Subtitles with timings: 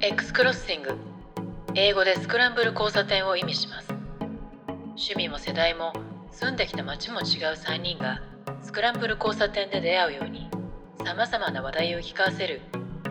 [0.00, 0.96] X クロッシング
[1.74, 3.88] 英語でスクランブル交差点を意味します
[4.90, 5.92] 趣味も世代も
[6.30, 7.24] 住んできた街も違う
[7.54, 8.22] 3人が
[8.62, 10.48] スクランブル交差点で出会うように
[11.04, 12.60] さまざまな話題を聞かせる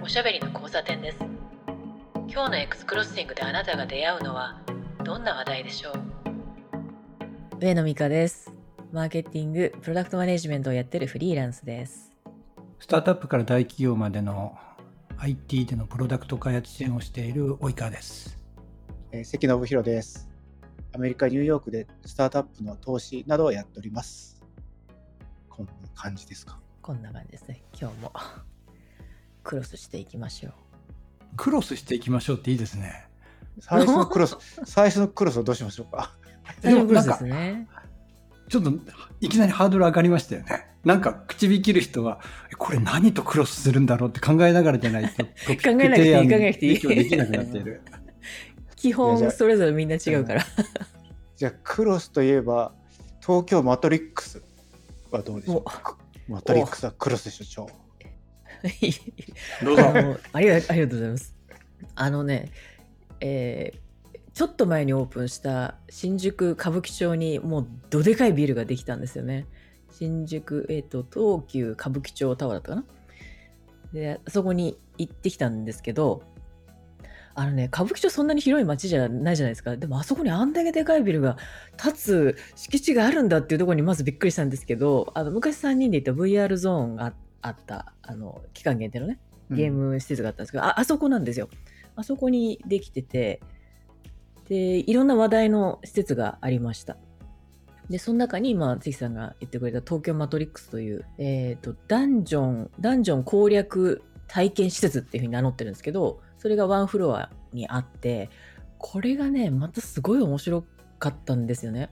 [0.01, 1.17] おしゃべりの交差点です
[2.29, 4.61] 今日の X クロッシングであなたが出会うのは
[5.03, 5.93] どんな話題でしょう？
[7.59, 8.53] 上野美香です。
[8.91, 12.13] マーケティング、プロダクトマネジメントをやってるフリーランスです。
[12.79, 14.57] スタートアップから大企業までの
[15.19, 18.37] IT でのプロダクト開発支援をしている及川です。
[19.11, 20.29] えー関信弘です。
[20.93, 24.41] アメリカ・ニューヨークでスタートアップの投資などをやっております。
[25.49, 26.59] こんな感じですか？
[26.81, 27.63] こんな感じですね。
[27.79, 28.13] 今日も
[29.43, 30.53] クロスしていきましょう。
[31.35, 33.07] クロスしていきましょうっていいですね。
[33.59, 36.11] 最初のクロス、 最初のクロスをどうしましょうか？
[36.61, 37.83] でなんか。
[38.49, 38.71] ちょっと
[39.19, 40.67] いきなりハードル上がりましたよね。
[40.87, 42.19] なんか口引きる人は、
[42.51, 45.31] えこれ何とクロスするんだろうって考えながらじゃないと、 考
[45.65, 47.81] えなくていい考えなくていいできなくなっている。
[48.75, 50.45] 基本それぞれみんな違うから。
[51.35, 52.73] じゃあ、クロスといえば、
[53.21, 54.41] 東京マトリックス
[55.11, 55.63] はどうでしょう？
[55.63, 55.97] か。
[56.27, 57.69] マトリックスはクロスでしょ、超。
[59.63, 60.19] どうぞ。
[60.31, 61.35] ありがありがとうございます。
[61.95, 62.51] あのね、
[63.19, 63.79] えー
[64.33, 69.47] ちょっと前にオープンした新宿歌舞伎町にもうどでかいビルができたんですよね。
[69.97, 72.83] 新宿、えっ、と、東急歌舞伎町タワーだったかな？
[73.93, 76.21] で、そこに行ってきたんですけど、
[77.33, 79.75] あのね、歌舞伎町そんなに広い街じゃないじゃないですか。
[79.75, 81.37] でもあそこにあんだけでかいビルが
[81.81, 91.49] 建つ敷地があるんだっていうところにまずびっくりしたんですけど、あの昔3人で行った VR ゾーンがあった、あの、期間限定のね、ゲーム施設があったんですけど、ああそこなんですよ。
[91.95, 93.39] あそこにできてて、
[94.47, 96.97] で、いろんな話題の施設がありました。
[97.89, 108.29] で、その中に今、関さんが言ってくれた東京マトリックスという、えっ、と、ダンジョン、ダンジョン攻略体験施設っていうふうに名乗ってるんですけど、それがワンフロアにあって、
[108.77, 110.63] これがね、またすごい面白
[110.99, 111.89] かったんですよね。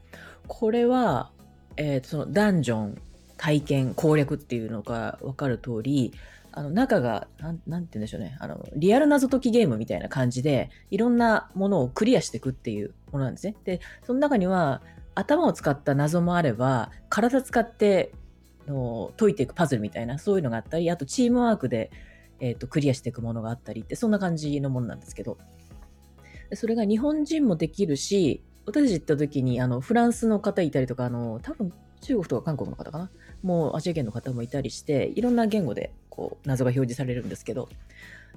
[0.47, 1.31] これは、
[1.78, 3.01] えーとそのダンジョン
[3.38, 6.13] 体験攻略っていうのが分かる通り、
[6.51, 8.38] あの中がなん、なんて言うんでしょうね。
[8.39, 13.55] あの、リアル謎解きゲームみたいな感じで、いろんなものをクリアしていくっていうものなんですね。
[13.66, 14.81] で、その中には、
[15.16, 18.12] 頭を使った謎もあれば、体使って
[18.68, 21.92] の解いていくパズルみたいな、そういうのがあったり、あとチームワークで、
[22.40, 25.38] えーとクリアしていくものがあったりって、そんな感じのものなんですけど、
[26.53, 31.72] それが日本人もできるし、私たち行った時に、あの、フランスの方いたりとか、あの、多分
[32.02, 33.09] 中国とか韓国の方かな？
[33.42, 37.70] もうアジア圏の方もいたりして、いろんな言語でこう謎が表示されるんですけど、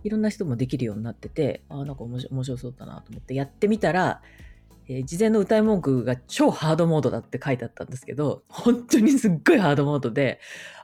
[0.04, 4.22] いろんな人もできるようになってて、ああ、なんか面白そうだなと思ってやってみたら、
[4.88, 10.40] えー事前の歌い文句が超ハードモードだって書いてあったんですけど、本当にすっごいハードモードで、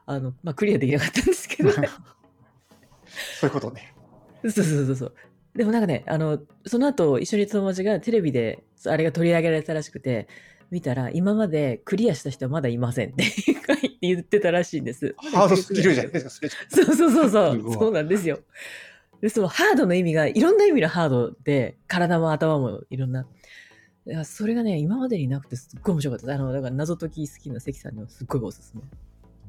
[0.07, 1.89] あの、まあ、クリアできなかったんですけど、ね、
[3.41, 3.95] そういうことね。
[4.43, 5.15] そうそうそうそう。
[5.57, 10.29] でもなんかね、あの、その後一緒に友達がテレビであれが取り上げられたらしくて、
[10.71, 13.25] 見たら今までクリアした人はまだいませんって
[14.01, 15.15] 言ってたらしいんです。
[15.33, 16.49] ハードスキルじゃないですか、それ。
[16.87, 18.41] そうそうそうそうそうなんですよ。
[19.21, 23.27] で、そのハードの意味がいろんな意味のハードで、体も頭もいろんな。
[24.07, 26.35] いやそれがね、今までになくてすっごい面白かったです。
[26.37, 28.83] あの、だから謎解き好きな関さんにはすっごいおすすめ。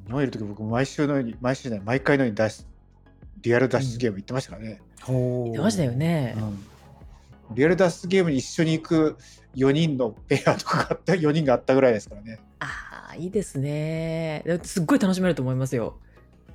[0.05, 2.65] 日本いるとき僕毎週のように、毎週じゃない、毎回のように脱出、
[3.41, 4.81] リアル脱出ゲーム行ってましたからね。
[5.01, 6.35] ほ出ましたよね。
[6.37, 6.75] うん
[7.53, 9.17] リアル脱出ゲームに一緒に行く
[9.55, 12.39] 4人のペアとかがあった、4人があったぐらいですからね。
[12.59, 14.43] ああ、いいですね。
[14.63, 15.99] すっごい楽しめると思いますよ。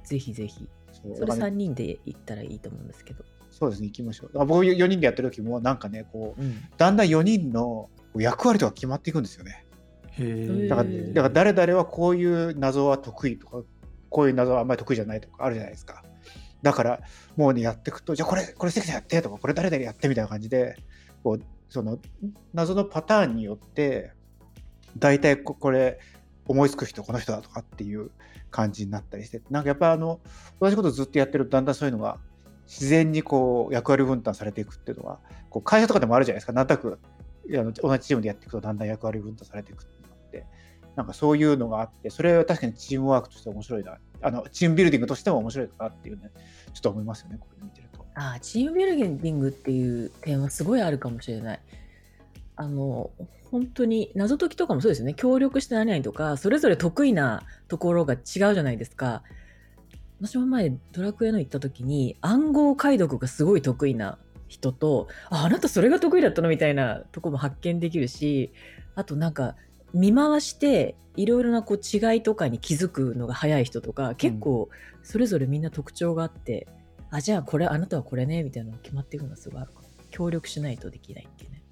[0.05, 0.69] ぜひぜひ。
[0.93, 3.25] それそうだから3人で行ったらいいと思うんですけど。
[3.61, 4.41] そうですね、行きましょう。
[4.41, 6.65] あ僕4人でやってる時も、なんかね、こう、うん。
[6.79, 9.67] だんだん4人の役割とか決まっていくんですよね。
[10.19, 10.23] う。
[10.23, 10.69] へえ。
[10.69, 13.63] だから、だから誰々はこういう謎は得意とか、
[14.09, 16.03] こういう謎はあんまり得意じゃないとかあるじゃないですか。
[16.63, 17.01] だから、
[17.37, 20.77] もうね、やっていくと、じゃあこれ、これ関さんやってとか、これ誰々やってみたいな感じで、
[21.23, 21.99] こう、その、
[22.55, 24.13] 謎のパターンによって、
[24.99, 26.01] 大体ここれ、
[26.47, 28.11] 思いつく人この人だとかっていう
[28.51, 30.21] 感じになったりして、なんかやっぱあの、
[30.61, 32.19] 同じことずっとやってると、だんだんそういうのが、
[32.71, 35.19] 自然にこう、役割分担されていくっていうのは、
[35.51, 36.53] こう会社とかでもあるじゃないですか。
[36.53, 37.01] なんとなく、
[37.83, 40.47] 同じチームでやっていくと、だんだん役割分担されていくっていのって、
[40.95, 46.31] なんかそういうのがあって、それは確かにチームワークとして面白いな、あのチームビルディングとしても面白いかなっていうね、
[46.73, 48.07] ちょっと思いますよね、これ見てると。
[48.15, 51.61] ああ、チームビルディングっていう点はすごいあるかもしれない。
[52.55, 53.11] あの、
[53.51, 55.15] 本当に謎解きとかもそうですよね。
[55.15, 59.25] 協力して何々とか、それぞれ得意なところが違うじゃないですか。
[60.21, 64.19] 私も前ドラクエの行った時に暗号解読がすごい得意な
[64.49, 68.53] 人と、あ、あなたそれが得意だったのみたいなとこも発見できるし、
[68.95, 69.57] あとなんか
[69.95, 74.69] 見回していろいろなこう違いとかに気づくのが早い人とか、結構
[75.03, 76.67] それぞれみんな特徴があって、
[77.11, 79.89] あじゃあこれあなたはこれねみたいなのが決まっていくのがすごいあるかも。
[80.11, 81.63] 協力しないとできないっていうね。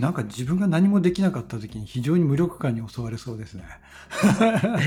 [0.00, 3.64] なんか自分が何もできなかった時に非常に無力感に襲われそうですね。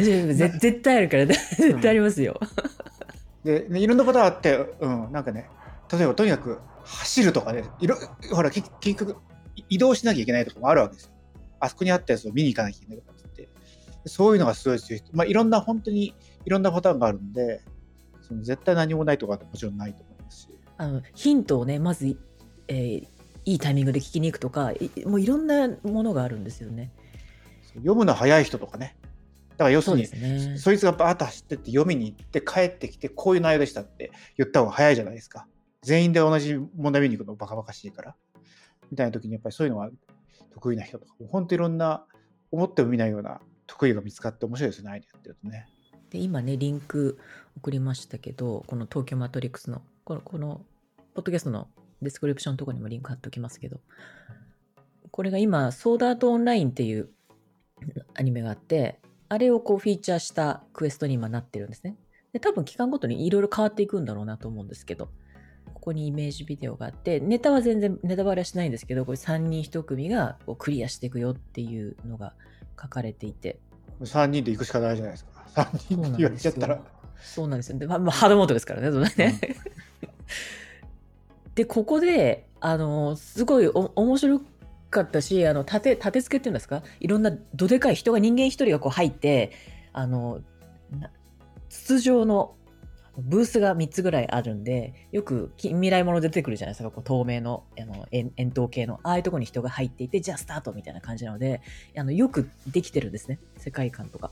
[0.60, 1.26] 絶対あるから。
[1.26, 2.38] 絶対ありますよ、
[3.44, 5.50] で、ね、いろんなことがあって、うん、なんかね、
[5.91, 7.95] 例えばとにかく走るとかね、いろ
[8.31, 9.18] ほら、結結局、
[9.56, 11.12] い移動しなきゃいけないとかもあるわけですよ。
[11.59, 13.50] あそこにあったやつを見に行かなきゃいけないとかって。
[14.06, 15.09] そういうのがすごい強い人。
[15.13, 16.15] まあ、いろんな、本当に
[16.45, 17.62] いろんなパターンがあるんで、
[18.21, 20.50] その絶対何もないとかってもちろんないと思いますし。
[20.77, 22.18] あのヒントをねまず、
[22.68, 23.07] えー
[23.45, 26.91] いいタイミングで聞きに行くとかいもういろんなものがあるんですよね
[27.74, 28.95] 読むの早い人とかね。
[29.60, 35.48] だから要するにねそいつがバーッと走ってって読みに行って帰ってきてこういう内容でしたって言った方が早いじゃないですか。
[35.82, 38.16] 全員で同じ問題見に行くのバカバカしいから。
[38.90, 39.90] みたいな時にやっぱりそういうのが
[40.54, 42.06] 得意な人とか、本当いろんな
[42.52, 45.68] 思っても見ないような得意が見つかって面白いですね、アイデアやってるとね。
[46.10, 47.20] で今ねリンク
[47.58, 50.62] 送りましたけどこの東京マトリックスのこのこの
[51.14, 51.68] ポッドキャストの
[52.02, 53.80] ディスクリプションのところにもリンク貼っておきますけど
[55.12, 57.10] これが今ソードアートオンラインっていう
[58.16, 61.96] アニメがあってあれをこうフィーチャーしたクエストに今なってるんですね
[62.34, 65.10] で多分期間ごとにいろいろ変わっていくんだろうなと思うんですけど
[65.74, 72.34] ここにイメージビデオがあってネタは全然ネタバレはしないんですけどこれ3人1組がこうクリアしていくよっていうのが
[72.80, 73.60] 書かれていて
[74.06, 75.32] 3人で行くしかないじゃないですか。
[75.56, 76.82] 3人ですよれちゃったら。
[77.22, 77.78] そうなんですよ。
[77.78, 79.40] で、まあ、まあハードモードですからね、それね。
[81.56, 84.42] で、ここで、あの、すごいお面白
[84.89, 86.83] かったし、あの、立て、立て付けっていうんですか？
[87.00, 89.51] いろんなどでかい人が、人間一人がこう入って、
[89.94, 90.41] あの、
[91.69, 92.56] 筒状の
[93.18, 101.62] ブースが3つぐらいあるんで、よく近未来もの出てくるじゃないですか、こう透明のあの円筒形の、ああいうとこに人が入っていて、じゃあスタートみたいな感じなので、
[101.97, 104.31] あのよくできてるんですね、世界観とか。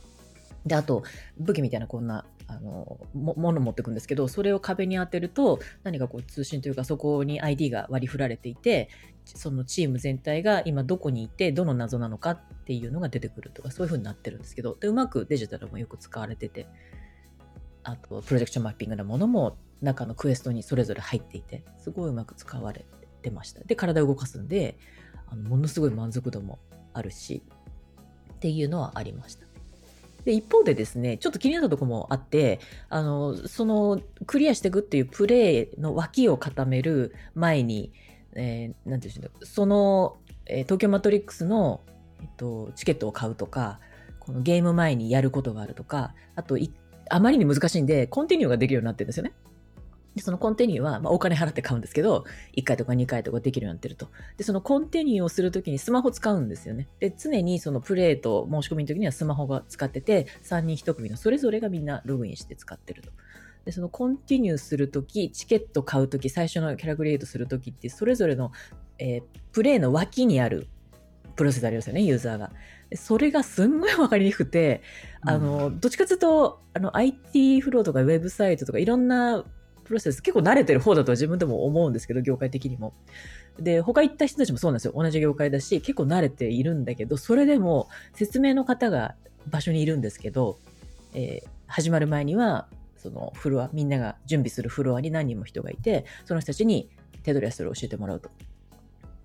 [0.67, 1.03] で、あと、
[1.37, 8.89] 武器みたいなこんな、あの、ももの持ってくんですけど、それを壁に当てると、何かこう通信というか、そこに ID が割り振られていて、
[9.25, 16.67] そのチーム全体が今どこにいて、どの謎なのかっていうのが出てくるとか、そういう風になってるんですけど、で、うまくデジタルもよく使われてて、
[17.83, 22.85] あと、プロジェクションマッピングなものも中のクエストにそれぞれ入っていて、すごいうまく使われ
[23.21, 23.63] てました。
[23.63, 24.77] で、体を動かすんで、
[25.27, 26.59] あのものすごい満足度も
[26.93, 27.43] あるし、
[28.33, 29.46] っていうのはありました。
[30.27, 32.59] で、一方でですね、ちょっと気になったところもあって、
[32.89, 37.93] あの、その、クリアしていくっていうプレイの脇を固める前に、
[38.35, 41.79] えーなんていうんでしょうその、えー東京マトリックスの、
[42.21, 43.79] えっと、チケットを買うとか、
[44.19, 46.57] このゲーム前にやることがあるとか、あと、
[47.09, 49.31] あまりに難しいんで、コンティニューができるようになってるんですよね。
[50.17, 52.25] でそのコンティニューは、まあ、お金払って買うんですけど、
[52.57, 54.09] 1回とか2回とかできるようになってると。
[54.35, 56.87] で、そのコンティニューをするときにスマホ使うんですよね。
[56.99, 63.11] で、常にそのプレーと申し込みのときにはスマホが使ってて、3人1組のそれぞれがみんなログインして使ってると。
[63.65, 68.51] で、そのコンティニューするとき、チケット買うとき、最初のキャラクリエイトするときって、それぞれの、
[68.99, 70.67] えープレイの脇にある
[71.35, 72.51] プロセスありますよね、ユーザーが。
[72.89, 74.81] でそれがすんごいわかりにくくて、
[75.21, 79.43] あの、どっちかというと、あの、IT フローとかウェブサイトとかいろんな
[79.87, 82.93] プロセス結構慣れてる方だとは自分でも思うんですけど、業界的にも。
[83.59, 84.93] で、他行った人たちもそうなんですよ。
[84.95, 89.15] 同じ業界だし、結構慣れているんだけど、それでも説明の方が
[89.47, 90.59] 場所にいるんですけど、
[91.13, 92.67] えー始まる前には、
[92.97, 96.89] そのフロア、みんなが準備するフロアに何人も人がいて、その人たちに
[97.23, 98.31] 手取り足取り教えてもらうと。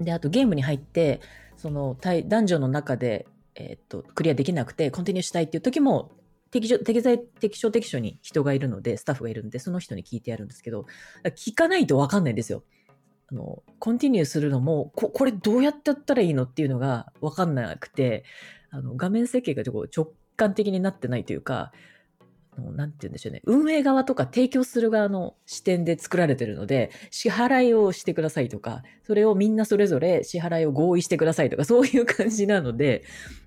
[0.01, 1.21] で、あとゲームに入って、
[1.57, 6.11] その対ダンジョンの中で、えーっと、クリアできなくて、コンティニューしたいっていう時も、
[6.53, 10.87] 適所適材適所適所に人がいるので、スタッフがいるんで、その人に聞いてやるんですけど、
[11.25, 12.63] 聞かないと分かんないんですよ。
[13.31, 18.25] あの、コンティニューするのも、ここれどうやってやったらいいのっていうのが分かんなくて、
[18.71, 21.73] あの、画面設計がちょっと直感的になってないというか、
[22.55, 23.41] あのなんて言うんでしょうね。
[23.45, 33.05] 運営側とか提供する側の視点で作られてるので、支払いをしてくださいとか、それをみんなそれぞれ支払いを合意してくださいとか、そういう感じなので、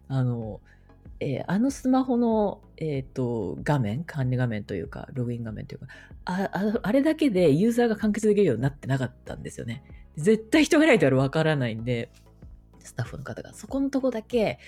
[0.08, 0.60] あの、
[1.20, 5.88] えーあのスマホの、えっ、と、画面、管理画面というか、ログイン画面というか、
[6.26, 9.84] あああれだけでユーザーが完結できるようになってなかったんですよね。
[10.18, 12.10] 絶対人がいないとわからないんで、
[12.80, 13.54] スタッフの方が。
[13.54, 14.60] そこのとこだけ、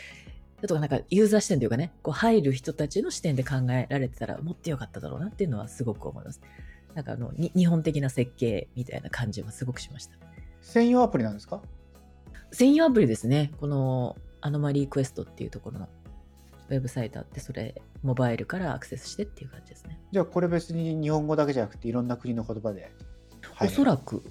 [0.61, 6.41] ちょっとなんかユーザー視点というかね、こう入る人たちの視点で考えられてたらもっと良かっただろうなっていうのはすごく思います。
[6.95, 10.15] なんかあの、に日本的な設計みたいな感じはすごくしました。
[10.61, 11.61] 専用アプリなんですか？
[12.51, 13.51] 専用アプリですね。
[13.59, 15.89] このアノマリークエストっていうところの
[16.69, 19.99] ウェブサイトあって、それ、モバイルからアクセスしてっていう感じですね。
[20.11, 22.91] じゃあこれ別に日本語だけじゃなくていろんな国の言葉で。
[23.61, 24.23] おそらく、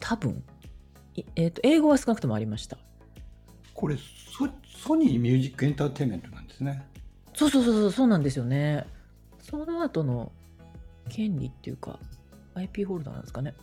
[0.00, 0.42] 多分、
[1.14, 2.78] いえっ、と、英語は少なくともありました。
[3.74, 6.84] これソ、ソニーミュージックエンターテインメントなんですね。
[7.34, 8.86] そうそうそうそう、そうなんですよね。
[9.40, 10.32] その後の
[11.08, 11.98] 権利っていうか、
[12.54, 13.54] IP ホルダーなんですかね。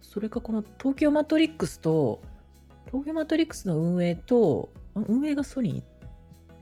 [0.00, 2.22] それかこの東京マトリックスと、
[2.86, 5.84] 東京マトリックスの運営と、ん運営がソニー、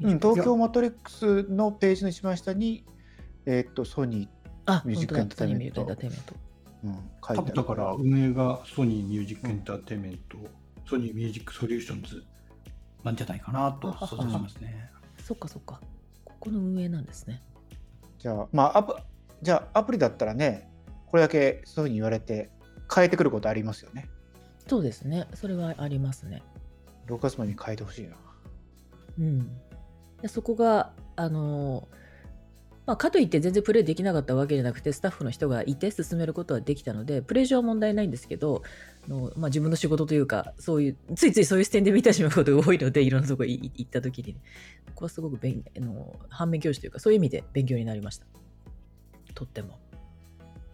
[0.02, 2.84] うん、東京マトリックスのページの一番下に、
[3.46, 5.84] えーっと、ソニーミュージックエンターテインメント。
[5.84, 6.36] ー、
[6.84, 10.36] うん、書いてだから運営がソニーミュージックエンターテインメント、
[10.88, 12.24] ソニーミュージックソリューションズ
[13.04, 14.90] なんじゃないかなと想像しますね。
[15.22, 15.80] そっかそっか。
[16.24, 17.42] ここの運営なんですね。
[18.18, 18.96] じゃあ、まあアプ、
[19.42, 20.70] じゃあアプリだったらね、
[21.06, 22.50] これだけそういうふうに言われて、
[22.94, 24.08] 変えてくることありますよね。
[24.66, 25.26] そうですね。
[25.34, 26.42] それはありますね。
[27.06, 28.16] 6月までに変えてほしいな。
[29.18, 29.60] うん。
[30.28, 31.88] そこが、あの
[32.86, 38.62] まあ、かといって全然プレイできなかったわけじゃなくて、スタッフの人がいて進めることはできたので、プレイ上は問題ないんですけど、
[39.06, 44.38] あのまあ、自分の仕事というか、そういう、ついついそういう視点で見てしまうことが多いので、いろんなとこ行った時に、こ
[44.94, 48.26] こはすごく勉あの反面教師というか、そういう意味で勉強になりました。
[49.34, 49.80] とっても。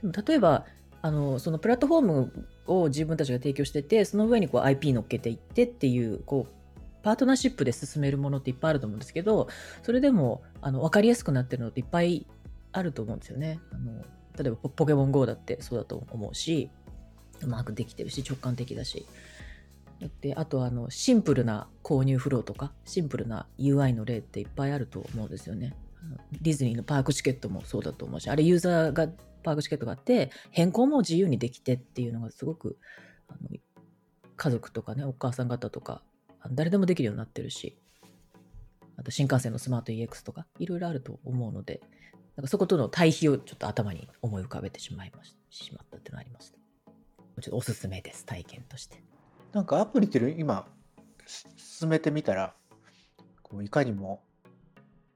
[0.02, 0.66] でも例えば、
[1.00, 6.61] あのそのプラットフォームを自分たちが提供してて、その上にこう IP 乗っけていってっていう、こう、
[7.02, 9.48] パートナーシップで進めるものっていっぱいあると思うんですけど、
[9.82, 12.26] それでもあの分かりやすくなってるのっていっぱい
[12.72, 13.60] あると思うんですよね。
[13.72, 14.04] あの
[14.36, 16.70] 例えばポケモン GO だってそうだと思うし、
[17.40, 19.06] うまくできてるし、直感的だし。
[20.20, 25.76] であとあのシンプルな購入フローとかシンプルな UI の例っていっぱいあると思うんですよね。
[26.40, 29.08] ディズニーのパークチケットもそうだと思うしあれユーザーが
[29.42, 32.76] パークチケットがあって変更も自由にできてっていうのがすごく
[33.28, 33.48] あの
[34.36, 36.02] 家族とかねお母さん方とか
[36.50, 37.78] 誰でもできるようになってるし
[38.96, 41.80] あと新幹線のスマート EX とかいろいろあると思うので
[42.36, 46.58] なんかそことの対比をちょっと頭に思い浮かべてしまいましたしまったっていうのがありました。
[47.40, 49.02] ちょっとおすすめです体験として。
[49.52, 50.66] なんかアプリっていうの今、
[51.26, 52.54] す進めてみたら、
[53.42, 54.22] こういかにも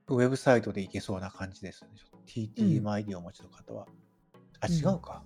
[0.09, 1.90] ウェブサイトでいけそうな感じですね。
[2.26, 3.87] TTM ID をお持ちの方は。
[4.61, 5.23] あ、うん違うか。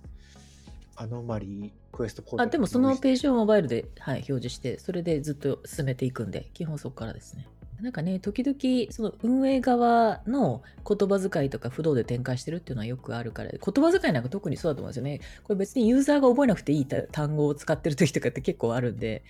[0.95, 3.21] アノマリー、クエストポータルあでもそのページ。
[3.21, 7.47] ジをモバイルで、はい、表示して、それでずっと進めていくんで、基本そこからですね。
[7.81, 15.19] なんかね、時々、その運営側の言葉遣いとか不動で展開してるっていうのはよくあるから、言葉遣いなんか特にそうだと思うんですよね。
[15.43, 19.23] これ別にユーザーが覚えなくていいた単語を使ってる時とかって結構あるんで、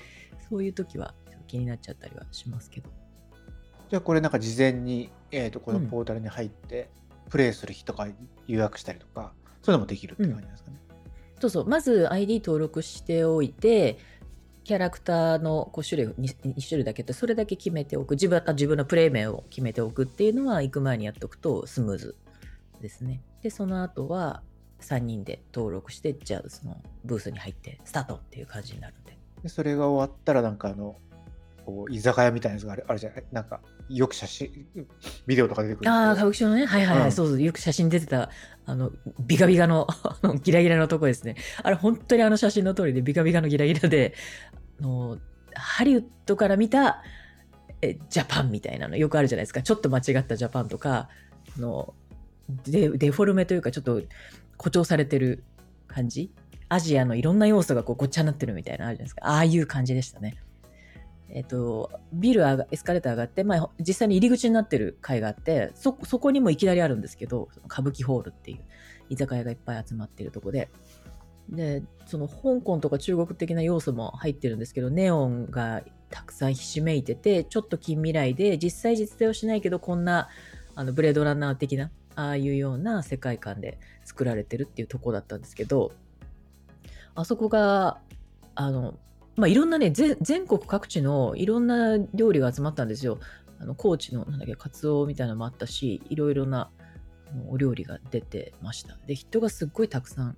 [0.50, 1.14] そういう時は
[1.48, 2.90] 気になっちゃったりはしますけど。
[3.90, 6.90] じゃあこれなんか事前に、えー、とこのうんポータルに入って、
[7.30, 8.08] プレイする日とか
[8.48, 10.78] 予約したりとか、そういうのもできるって感じですかね。
[11.42, 13.98] そうそう、まず ID 登録しておいて、
[14.64, 18.12] キャラクターのこう種類に2種類だけってそれだけ決めておく。
[18.12, 22.16] 自分自分のプレイ名を決めておくっていうのは行く前にやっておくとスムーズ
[22.80, 23.22] ですね。
[23.42, 24.44] でその後は
[24.82, 29.18] 3人で登録してじゃあそのブースに入ってスタートっていう感じになるんで。
[29.42, 30.96] でそれが終わったらなんかあの
[31.66, 33.24] こう居酒屋みたいなやつがあるあるじゃない？
[33.32, 33.62] なんか
[33.96, 34.66] よく写真
[35.28, 36.66] ビデオとか出てくるああ歌舞伎町のね。
[36.66, 37.12] はいはいはい、うん。
[37.12, 38.30] そうそうよく写真出てた
[38.66, 39.88] あのビカビカの
[40.44, 41.36] ギラギラのとこですね。
[41.64, 44.14] あれ本当にあの写真の通りでビカビカのギラギラで
[44.80, 45.18] あの
[45.54, 47.04] ハリウッドから見た
[47.82, 49.62] えジャパンみたいなのよくあるじゃないですか。
[49.62, 51.10] ちょっと間違ったジャパンとか
[51.58, 51.94] あの
[52.66, 54.02] デデフォルメというかちょっと
[54.58, 55.44] 誇張されてる
[55.88, 56.32] 感じ。
[56.70, 59.28] アジアのいろんな要素がこうごっちゃになってるみたいなのあるじゃないですか。
[59.28, 60.38] ああいう感じでしたね
[61.34, 68.60] えっと、ビルエスカレーター上がって、まあ、実際に入り口になってる階があってそそこにもいきなりあるんですけど歌舞伎ホールっていう
[69.10, 70.70] 居酒屋がいっぱい集まってるとこで。
[71.50, 80.30] でその香港とか中国的な要素も入ってるんですけどネオンがたくさんひしめいててちょっと近未来で実際実践をしないけどこんな
[80.76, 85.92] あのブレードランナー的なああいうような世界観で作られてるっていうとこだったんですけど
[87.16, 88.00] あそこが
[88.56, 88.98] あの
[89.42, 93.18] まあ、いろんなね全国各地のいろんな料理が集まったんですよ。
[93.60, 96.70] あの高知のなんだっけカツオみたいなのもあったしいろいろな
[97.50, 99.00] お料理が出てました。
[99.08, 100.38] で人がすっごいたくさん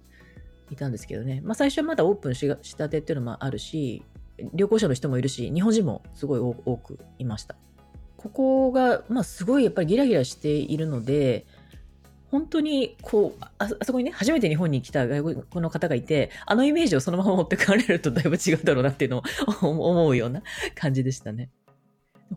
[0.71, 4.05] いたんですけどね、まあ、最初はまだオープンしたてっていうのもあるし
[4.53, 7.57] 旅行者の人もいるし日本人もすごい多多くいました。
[8.15, 11.45] ここが、まあ、すごいやっぱりギラギラしているので
[12.33, 19.21] 本当にこうああそこにね初めて日本に来た外国の方がいてあのイメージをそのまま持ってかれるとだいぶ違うだろうなっていうのを
[19.61, 20.41] 思うような
[20.73, 21.51] 感じでしたね。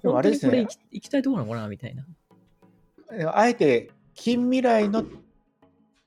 [0.02, 2.04] 本当にこれ行き行きたいところなのかなみたいな。
[3.32, 5.02] あえて近未来の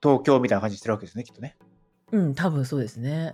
[0.04, 1.58] 東京みたいな感じしてるわけですねきっとね
[2.12, 3.34] うん、多分そうですね。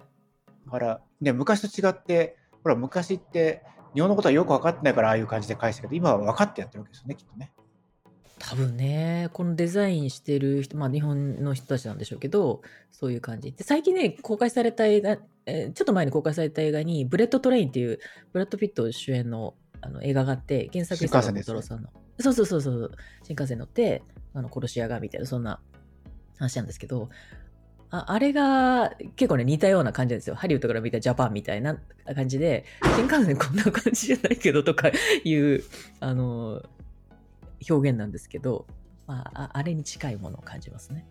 [0.67, 3.61] だから、ね、昔と違ってほら昔って
[3.93, 7.51] 日本のことはよく分かってないからああいう感じで返したけど今は分かってやってるわけですよねきっとね
[8.47, 12.61] 多分ね、このデザインしてる人、まあ日本の人たちなんでしょうけど、
[12.91, 13.51] そういう感じ。
[13.51, 17.99] で、最近ね、公開された映画、えーちょっと前に公開された映画に、ブレット・トレインっていう、
[18.33, 21.89] ブラッド・ピット主演のあの映画があって、原作新幹線ですね幸太郎さんの。
[22.19, 22.91] そうそうそうそう、
[23.23, 25.59] 新幹線乗って、あの殺し屋がみたいな、そんな
[26.37, 27.09] 話なんですけど、
[27.91, 30.35] ああれが結構ね似たような感じなんですよ。
[30.35, 31.77] ハリウッドから見たジャパンみたいな
[32.15, 34.91] 感じで、新幹線こんな感じじゃないけどとか
[35.23, 35.63] いう、
[35.99, 36.61] あの、
[37.69, 38.67] 表現なんですけど、
[39.07, 41.05] まあ、ああれに近いものを感じますね。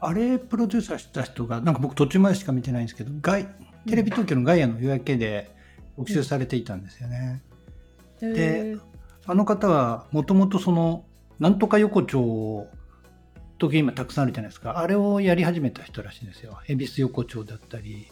[0.00, 3.46] あれプロデューサーした人が、なんか僕途中までしか見てないんですけど、ガイ
[3.86, 5.54] テレビ東京のガイアの夜明けで
[5.96, 7.42] 特集されていたんですよね。
[8.20, 8.76] で
[9.26, 11.04] あの方はもともとその、
[11.38, 12.66] なんとか横丁、
[13.58, 14.78] 東京今たくさんあるじゃないですか。
[14.78, 16.58] あれをやり始めた人らしいんですよ。
[16.66, 18.08] 恵比寿横丁だったり、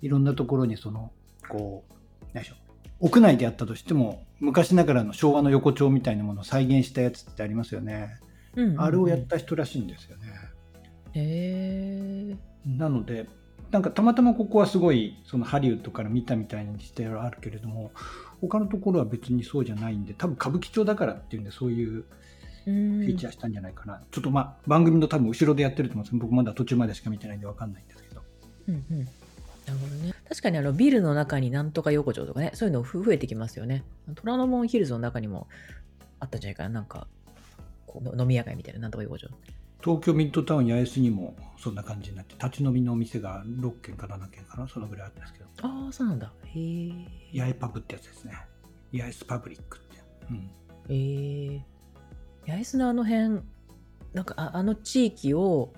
[0.00, 1.12] いろんなところにその、
[1.48, 2.67] こう、何でしょう。
[3.00, 8.18] 屋内でやったとしても、昔ながらの昭和の横丁みたいなものを再現したやつってありますよね。
[8.56, 10.24] うんうんうんあれをやった人らしいんですよね。
[11.12, 12.36] へえ
[12.66, 13.28] なので、
[13.70, 17.92] なんかたまたまここはすごいそのハリウッドから見たみたいにしてあるけれども、
[18.40, 22.04] 他のところは別にそうじゃないんで、多分歌舞伎町だからっていうんで、そういうフ
[22.64, 24.02] フィーチャーしたんじゃないかな。
[24.10, 28.22] ちょっとまあ、番組の多分後ろでやってると思うんですけど、僕まだ途中までしか見てないんでわかんないんですけど。
[28.68, 29.08] うんうん。
[29.68, 30.14] なるほどね。
[30.28, 33.84] 確かにあのビルの中になんとか横丁とかね、そういうの増えてきますよね。
[34.14, 35.46] 虎ノ門ヒルズの中にも
[36.20, 36.68] あったんじゃないかな。
[36.70, 37.06] なんか、
[37.86, 39.28] こう飲み屋街みたいななんとか横丁。
[39.82, 46.32] 東京ミッドタウン八重洲にもそんな感じになって、立ち飲みのお店が6軒か7軒かな、そのぐらいあったんですけど、ああ、そうなんだ。
[46.44, 46.90] へえ。
[47.38, 48.32] 八重パブってやつですね。
[48.92, 50.02] 八重洲パブリックって。
[50.30, 50.50] うん。
[50.88, 51.64] へえ。
[52.46, 53.40] 八重洲のあの辺、
[54.14, 55.72] なんかああの地域を、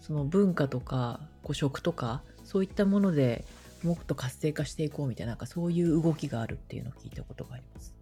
[0.00, 3.46] その文化とか、こう食とか、そういったもので
[3.82, 7.94] もっと活性化していこうみたいな、なんかそういう動きがあるっていうのを聞いたことがあります。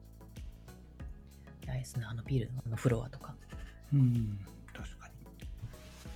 [1.69, 3.37] 八重洲のあのビルのあのフロアとか。
[3.95, 4.40] うん、
[4.75, 5.14] 確かに。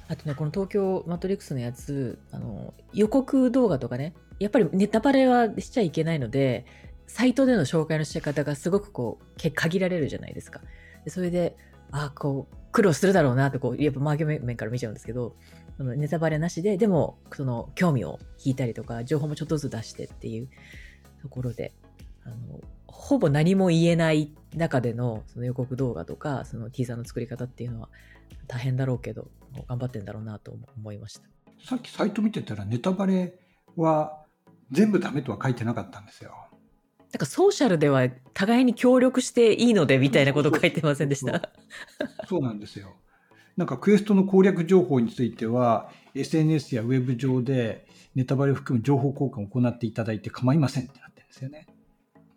[0.08, 6.66] あとね、この東京マトリックスのやつ、あの、予告動画とかね、やっぱりネタバレはしちゃいけないので、
[7.06, 10.60] サイトでの紹介の仕方がすごくこう、け限られるじゃないですか。
[11.04, 11.56] でそれで、
[11.92, 15.36] あこう、苦労するだろうなって、こう、やっぱマーケ面から見ちゃうんですけど、
[15.78, 20.48] ネタバレなしで、でも、その、興味を引いたりとか、情報もちょっとずつ出してっていう
[21.22, 21.74] ところで、
[22.24, 27.88] あの、ほぼ何も言えない中でのその予告動画とか、そのティーザーの作り方っていうのは
[28.46, 29.28] 大変だろうけど、
[29.68, 31.22] 頑張ってんだろうなと思いました。
[31.66, 33.38] さっきサイト見てたらネタバレ
[33.76, 34.24] は
[34.70, 36.32] 全部ダメとは書いてなかったんですよ。
[37.12, 41.50] なんかソーシャルでは互いに協力していいのでみたいなこと書いてませんでした？
[42.28, 42.94] そうなんですよ。
[43.56, 51.66] なんかクエストの攻略情報については SNS やウェブ上でネタバレを含む情報交換を行っていただいて構いませんってなってるんですよね。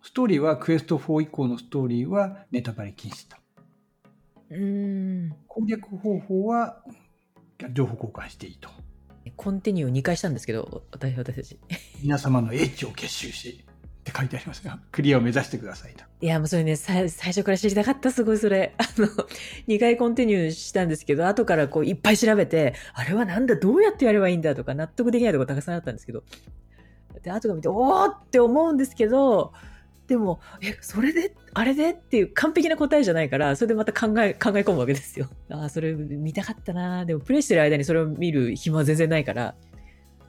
[0.01, 3.35] ストーリーはクエスト4以降のストーリーはネタバレ禁止と。
[4.51, 5.35] うーん。
[5.47, 6.83] 攻略方法は
[7.73, 8.69] 情報交換していいと。
[9.35, 11.59] コンティニュー2回したんですけど、私私たち。
[12.01, 13.65] 皆様の英知を結集し
[14.07, 16.03] って書いてありますが、クリアを目指してくださいと。
[16.21, 18.73] いや、もうそれね、最初から知りたかった、すごいそれ。
[18.77, 19.07] あの、
[19.67, 26.23] 2回コンティニューしたんですけど、後からこういっぱい調べて、あれはなんだ、どうやってやればいいんだとか、納得できないとこたくさんあったんですけど。
[27.21, 29.53] で、後から見て、おーって思うんですけど、
[30.07, 35.27] でも、え、それで、あれでっていう完璧な答えじゃないから、それでまた考え、考え込むわけですよ。
[35.49, 39.55] ああ、それ見たかったなでも、プレイしてる間にそれを見る暇は全然ないから、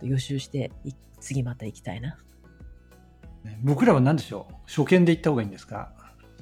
[0.03, 0.73] 予習して、
[1.21, 2.19] 次また行きたいな。
[3.45, 4.55] ね僕らは何でしょう？
[4.67, 5.91] 初見で行った方がいいんですか？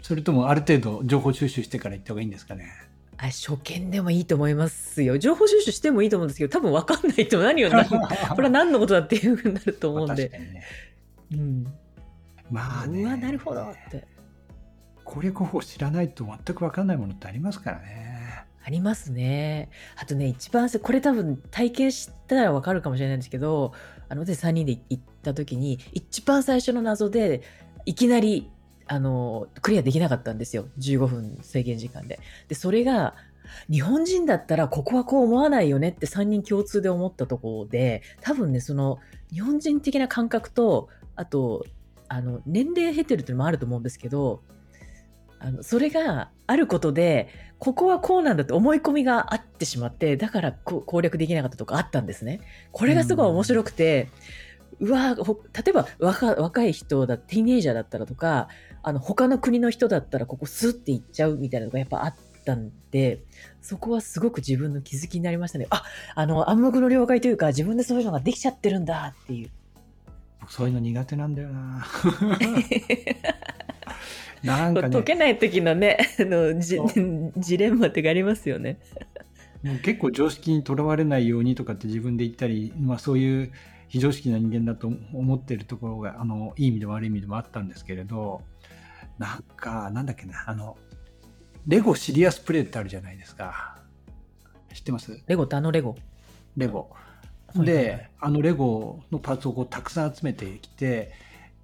[0.02, 2.70] それともある程度情報収集してから行った方がいいんですかね？
[3.18, 5.16] あ初見でもいいと思いますよ。
[5.18, 7.96] 情報収集してもいいと思うんですけど、多分分かんないと何を 何、こ
[8.38, 10.62] れは何のことだっていうふうになると思うんでまあね。
[11.32, 11.64] うん。
[12.50, 13.02] まあね。
[13.02, 14.06] うわ、なるほどって。
[15.02, 18.44] 攻略方法知らないと全く分かんないものってありますからね。
[18.64, 19.70] ありますね。
[19.96, 23.72] あとね、一番、これ多分体験したら分かるかもしれないんですけど、
[24.08, 27.42] あの、私3人で行った時に、一番最初の謎で、
[27.84, 28.50] いきなり、
[28.86, 30.66] あの、クリアできなかったんですよ。
[30.78, 32.20] 15分制限時間で。
[32.48, 33.14] で、それが、
[33.70, 38.98] 日本人だったらここはこう思わないよねって3人共通で思ったところで、多分ね、その、
[39.32, 41.64] 日本人的な感覚と、あと、
[42.08, 44.42] あの、年齢経てるっていうのもあると思うんですけど、
[45.46, 47.28] あの、それがあることで、
[47.60, 52.40] ここはこうなんだって思い込みがあってしまって、だから攻略できなかったとかあったんですね。
[52.72, 54.08] これがすごい面白くて、
[54.80, 55.22] うわ例
[55.68, 58.48] えば若若い人だ、ティーネイジャーだったらとか、
[58.82, 63.20] あの、他の国の人だったらここスッて行っちゃうみたいなのがやっぱあったんで、
[63.62, 65.68] そこはすごく自分の気づきになりましたね。
[65.70, 65.84] あ、
[66.16, 69.50] あの、暗黙の了解というか、自分でそういうのができちゃってるんだっていう。
[70.40, 71.86] 僕そういうの苦手なんだよな。
[74.42, 76.78] なんかね、解けない時のね、 あの、ジ
[77.36, 78.78] ジレンマってがありますよね。
[79.62, 83.52] もう結構常識にとらわれないようにとかって自分で言ったり、まあそういう
[83.88, 88.42] 非常識な人間だと思ってるところが、あの、いい意味でも悪い意味でもあったんですけれど、
[89.18, 90.76] なんか、なんだっけな、あの、
[91.66, 93.78] レゴシリアスプレイってあるじゃないですか。
[94.72, 95.20] 知ってます？
[95.26, 95.96] レゴってあのレゴ。
[96.56, 96.90] レゴ。
[97.54, 101.12] で、あのレゴのパーツをこうたくさん集めてきて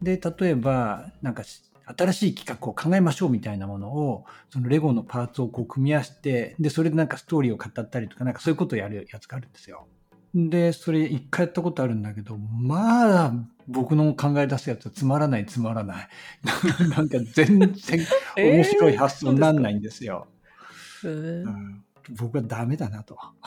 [0.00, 9.86] で例えばなんかし新しい企画を考えましょうみたいなものをそのレゴのパーツをこう組み合わせてでそれでなんかストーリーを語ったりとかなんかそういうことをやるやつがあるんですよ。
[10.34, 13.34] でそれ一回やったことあるんだけどまあ
[13.68, 16.08] 僕の考え出すやつはつまらないつまらない
[16.96, 20.26] なんか全然 面白い発想にならないんですよ。
[21.04, 23.16] うんうん僕はダメだなと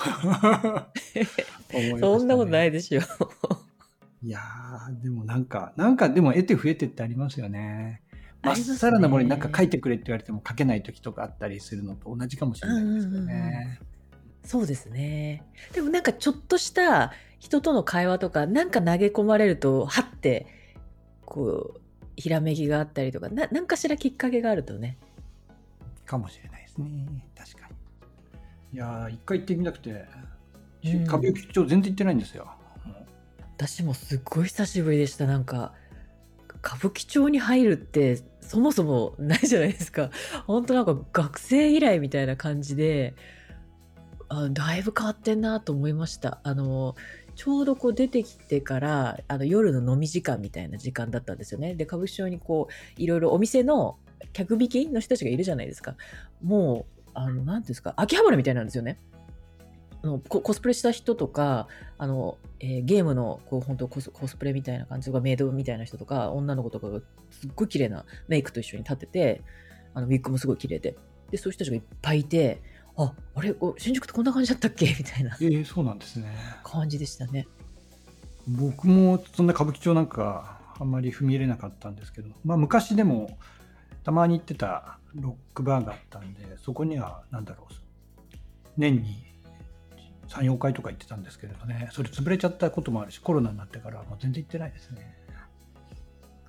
[1.99, 3.01] そんなことないでしょ。
[4.23, 8.01] いやー、でもなんか、なんかでも得て増えてってありますよね。
[8.45, 13.79] まっさらなものになんか書いてくれって言われても書けない時とかあったりするのと同じかもしれないですよね。
[14.43, 15.43] そうですね。
[15.73, 20.47] でもなんかちょっとした人との会話とか、なんか投げ込まれると、はって、
[21.25, 21.81] こう、
[22.15, 24.97] ひらめきがあったりとか、ななんかしらきっかけがあるとね。
[26.05, 27.27] かもしれないですね。
[27.35, 28.77] 確かに。
[28.77, 32.47] いやー、一回行ってみたくて、うん歌舞伎町全然行ってないんですよ。
[33.57, 35.25] 私もすっごい久しぶりでした。
[35.25, 35.73] なんか、
[36.65, 40.09] 歌舞伎町に入るって、そもそもないじゃないですか。
[40.47, 43.13] 本当なんか学生以来みたいな感じで、
[44.27, 46.39] あだいぶ変わってんなと思いました。
[46.43, 46.95] あの、
[47.35, 51.75] ちょうどこう出てきてから、あの夜の飲み時間みたいな時間だったんですよね。
[51.75, 53.97] で、歌舞伎町にこう、いろいろお店の
[54.33, 55.95] 客引きの人たちがいるじゃないですか。
[56.41, 58.99] もう、あの、なんていうんですか、秋葉原みたいなんですよね。
[60.05, 66.99] あのココスプレした人とか、あの、えーゲームのこう本当コスコスプレみたいな感じとかメイドみたいな人とか女の子とかが
[67.31, 69.41] すっごい綺麗なメイクと一緒に立ってて
[69.95, 70.95] あのウィッグもすごい綺麗で
[71.31, 72.61] でそういう人たちがいっぱいいて
[72.95, 73.55] ああれ？
[73.77, 74.85] 新宿ってこんな感じだったっけ？
[74.85, 76.35] みたいなえー、そうなんですね。
[76.63, 77.47] 感じでしたね。
[78.47, 83.39] 僕もそんな歌舞伎町なんかあんまり踏み入れなかったんですけど、まあ昔でも
[84.03, 87.73] たまに行ってたロックバーがあったんで、そこにはなんだろう、
[88.77, 89.25] 年に
[90.29, 95.15] 3、4回とか行ってたんですけれどね、それ潰れちゃったこともあるし、コロナになってからもう全然行ってないですね。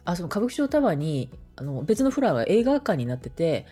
[0.06, 3.66] あその歌舞伎町タワーにあの別のフロアが映画館になってて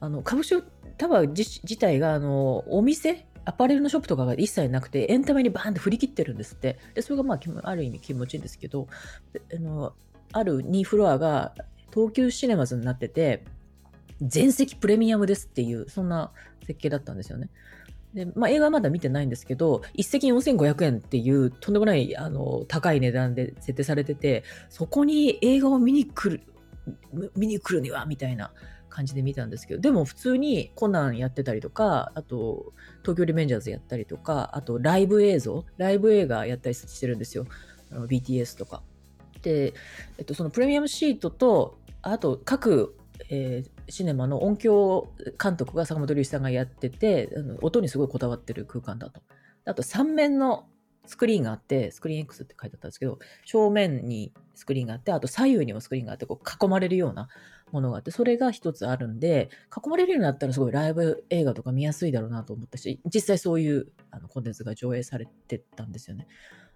[0.00, 0.64] あの歌舞伎町
[0.98, 8.88] タワー自体があのお店アパレルのショップとかが一切なくてエンタメにバーンって振り切ってるんですってでそれがまあある意味気持ちいいんですけど
[9.54, 9.94] あの
[10.32, 11.54] ある2フロアが
[11.94, 13.44] 東急シネマズになってて
[14.20, 16.32] 全席プレミアムですっていうそんな
[16.66, 17.48] 設計だったんですよね。
[18.18, 26.42] でまあ、映画はまだ見てないんですけど一席4500円っていうとんでもないあの高い値段で設定されててそこに映画を見に来る
[27.36, 28.50] 見に来るにはみたいな
[28.88, 37.46] 感じで見たんですけどでも普通にコナンやってたりとかあと東京リベンジャーズやったりとかあとライブ映像ライブ映画やったりしてるんですよ。
[37.90, 38.82] BTS とか。
[39.40, 39.72] で、
[40.18, 42.97] えっと、そのプレミアムシートとあと各、
[43.30, 45.08] えーシネマの音響
[45.42, 49.22] 監督が坂本龍一さんがやっててあの音にすごいこだわってる空間だと
[49.64, 50.66] あと3面の
[51.08, 57.28] スクリーンがあって、スクリーン X って書いてあったんですけど、正面にスクリーンがあって、あと左右にもスクリーンがあって、こう囲まれるような
[57.72, 66.26] ものがあって、それが一つあるんで、囲まれるようになったらすごいライブ映画とか見やすいだろうなと思ったし、実際そういうあのコンテンツが上映されてたんですよね。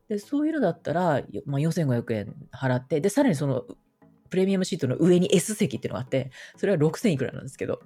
[0.08, 3.64] で、そういうのだったら、まあ、4500円払って、で、さらにその
[4.32, 7.82] プレミアムシートの上に S 席っていうのがあって、それは6000いくらなんですけど、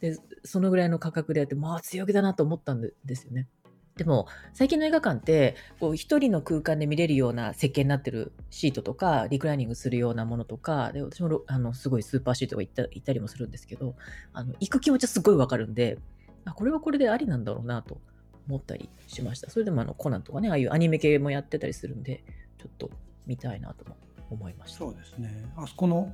[0.00, 3.48] で、そのぐらいの価格でやって、まあ強気だなと思ったんですよね。
[3.96, 13.96] でも最近の映画館ってこう一人の空間で見れるような設計になってるシートとかリクライニングするようなものとかで私もあのすごいスーパーシートが行った行ったりもするんですけど
[14.32, 15.98] あの行く気持ちはすごいわかるんで
[16.46, 18.00] あこれはこれでありなんだろうなと
[18.48, 22.24] 思ったりしましたそれでもあのコナンとかねああいうアニメ系もやってたりするんで
[22.58, 22.90] ちょっと
[23.26, 23.96] 見たいなとも
[24.30, 25.44] 思いましたそうですね。
[25.56, 26.12] あそこの、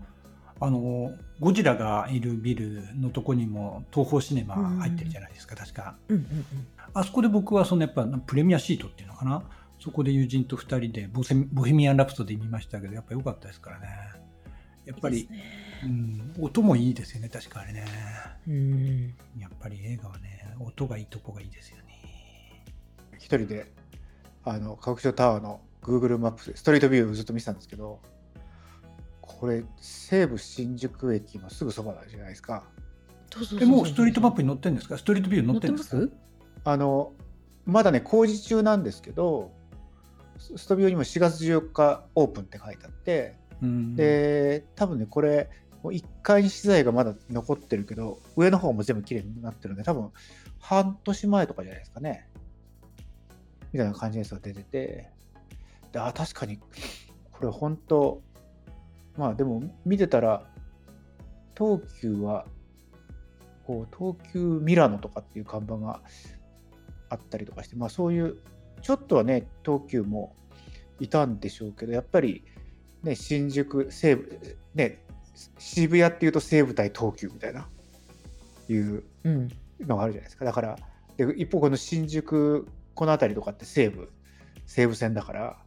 [0.61, 5.97] あの、ゴジラがいるビルのとこにも東宝シネマ入ってるじゃないですか、確か。
[6.09, 6.47] うんうんうん
[6.95, 9.43] あそこで僕はそのやっぱプレミアシートっていうのかな？
[9.79, 13.87] そこで友人と2人でボセボヘミアン・ラプソディ見ましたけど、やっぱ良かったですからね。
[14.87, 15.43] やっぱり、ね
[15.85, 17.85] うん、音もいいですよね、確かあれね。
[18.49, 22.65] うんやっぱり映画はね、音がいいとこがいいですよね。
[23.19, 23.71] 一人で
[24.45, 28.01] あの歌舞伎町タワーの Google マップでストリートビューをずっと見てたんですけど
[29.21, 32.65] これ西武新宿駅のすぐそばじゃないですか。
[33.33, 33.69] そうそうそうそう。
[33.69, 34.97] え、もうストリートマップに載ってるんですか？
[34.99, 36.09] ストリートビューに載ってるんです。
[36.09, 36.13] か
[36.65, 37.13] あの
[37.65, 39.53] まだね工事中なんですけど
[40.39, 43.97] スストビオにも4月14日オープンって書いてあってうん。
[43.97, 45.51] で多分ねこれ
[45.83, 50.11] もう1階に資材がまだ残ってるけど上の方も全部綺麗になってるんで多分
[50.59, 52.29] 半年前とかじゃないですかね。
[53.73, 55.11] みたいな感じのやつが出てて
[55.97, 56.59] であ確かに
[57.33, 58.21] これ本当
[59.17, 60.43] まあでも見てたら
[61.57, 62.45] 東急は
[63.67, 66.03] こう東急ミラノとかっていう看板が
[67.09, 68.37] あったりとかしてまあそういう
[68.83, 70.37] ちょっとはね東急も
[71.01, 72.45] いたんでしょうけどやっぱり、
[73.03, 74.39] ね、新宿西武
[74.75, 75.03] ね
[75.57, 77.67] 渋谷っていうと西武対東急みたいな
[78.69, 79.03] いう。
[79.81, 80.79] のがあるじゃないですかだから
[81.19, 84.11] で一方この新宿この辺りとかって西武
[84.65, 85.66] 西武線だから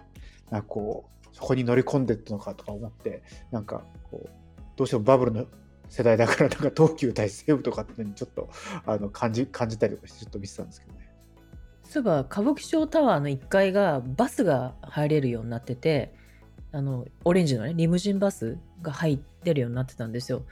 [0.52, 4.30] なんかこうそこに乗り込んでったのかとか思ってなんかこう
[4.76, 5.46] どうしてもバブルの
[5.90, 8.50] 世代だからなんか東急対西武とかっていうのにちょっと
[8.86, 11.10] あの感じ感じたりとかしてちょっと見てたんですけどね。
[11.84, 16.14] そういえば歌舞伎町タワーの1階がバスが入れるようになってて
[16.72, 20.44] あのオレンジのねリムジンバスが入ってるようになってたんですよ。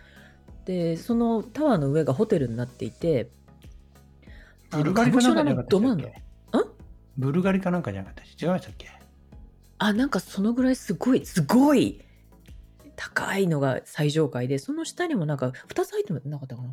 [0.66, 3.30] でそのタワーの上がホテルになっていて
[4.72, 6.24] ブルガリかなんかじゃなかったっけ？
[7.18, 8.90] ブルガリかなんかじゃなかったし違いましたっけ？
[9.80, 12.02] あなんかそのぐらいすごいすごい
[12.96, 16.70] 高いのが最上階でその下にもなんか2つ入ってなかったかな？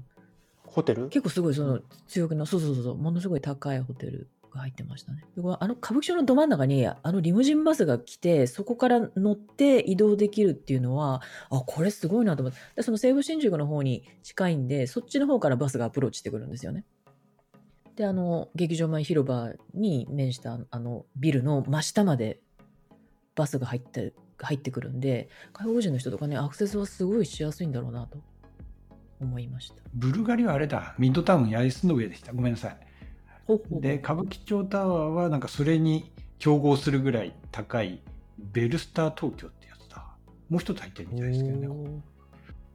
[0.64, 1.08] ホテル？
[1.08, 5.22] 結構すごいその強気のそうそうそうそうものすごい高いホテルが入ってましたね。
[5.36, 12.58] でこれあの歌舞伎町のど真ん中にあのリムジンバスが来てそこから乗って移動できるっていうのはあこれすごいなと思って。
[12.76, 16.84] でその西武新宿の方に近いんでそっちの方からバスがアプローチしてくるんですよね。
[17.96, 22.40] であの劇場前広場に面したあのビルの真下まで
[23.34, 28.18] バスが入って入ってくるんで外国人の人とかねアクセスはすごいしやすいんだろうなと
[29.20, 29.76] 思いました。
[29.94, 30.94] ブルガリはあれだ。
[30.98, 32.32] ミッドタウン八重洲の上でした。
[32.32, 32.78] ごめんなさい。
[33.70, 38.02] で歌舞伎町タワーはなんかそれに競合するぐらい高い
[38.38, 40.04] ベルスター東京ってやつだ。
[40.48, 42.02] もう一つ入ってるみたいですけどね。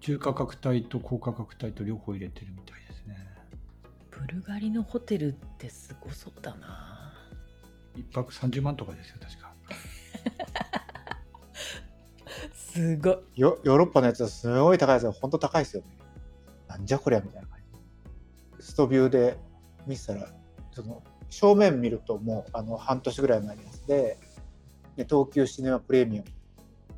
[0.01, 3.17] 中価格帯と高価格帯と両方入れてるみたいですね。
[4.11, 7.13] ブルガリのホテルってすごそうだな。
[7.95, 9.48] 一泊30万とかですよ確か
[12.53, 13.17] すごい。
[13.35, 15.11] ヨヨーロッパのやつはすごい高いですよ。
[15.11, 15.89] 本当高いですよね。
[16.67, 17.59] なんじゃこりゃみたいな感
[18.59, 18.65] じ。
[18.65, 19.37] ストビューで
[19.87, 20.27] 見てたら
[20.71, 24.17] その正面見るともうあの半年ぐらい前のやつで
[24.95, 26.27] で東急シネマプレミアム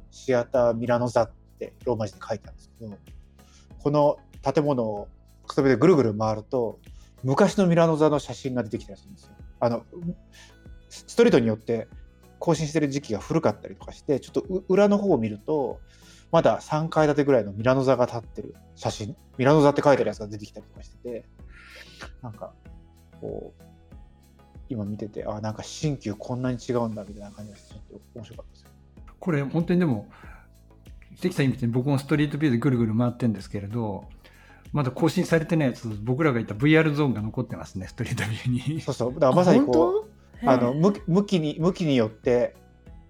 [0.10, 2.98] シアターミラノ座ってローマ字で書いてあるんですけど
[3.80, 4.18] この
[4.54, 5.08] 建物を
[5.48, 6.80] ストビューでぐるぐる回ると
[7.24, 9.32] 昔のミラノ座の写真が出てきたりするんですよ。
[9.60, 9.86] あの
[10.90, 11.88] ストリートによって
[12.42, 15.80] 更新してる時期が古かったりとかしてちょっとう裏の方を見ると
[16.32, 21.26] まだ3階建てぐらいのミラノ座が立ってる写真ミラノ座って書いてあるやつが出てきたりとかしてて
[22.24, 22.52] なんか
[23.22, 23.64] こう
[24.70, 28.70] 今見ててあなんか新旧こんなに違うんだみたいな感じがしてちょっと面白かったですよ。
[29.20, 30.08] これ本当にでも
[31.18, 34.06] 関さん言って僕もストリートビューでぐるぐる回ってるんですけれど
[34.74, 38.82] まだ更新されてないやつ僕らが言った VR ゾーンが残ってますねストリートビューに。
[38.82, 39.14] そうそう。
[39.14, 40.11] だからまさにこう
[40.46, 42.56] ああの向き向きに向きによって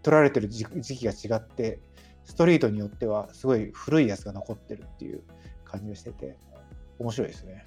[0.03, 1.79] 撮られてる時時期が違って
[2.25, 5.21] ストリートによってはすごい古いやつが残ってるっていう
[5.65, 6.37] 感じがしてて
[6.99, 7.65] 面白いですね。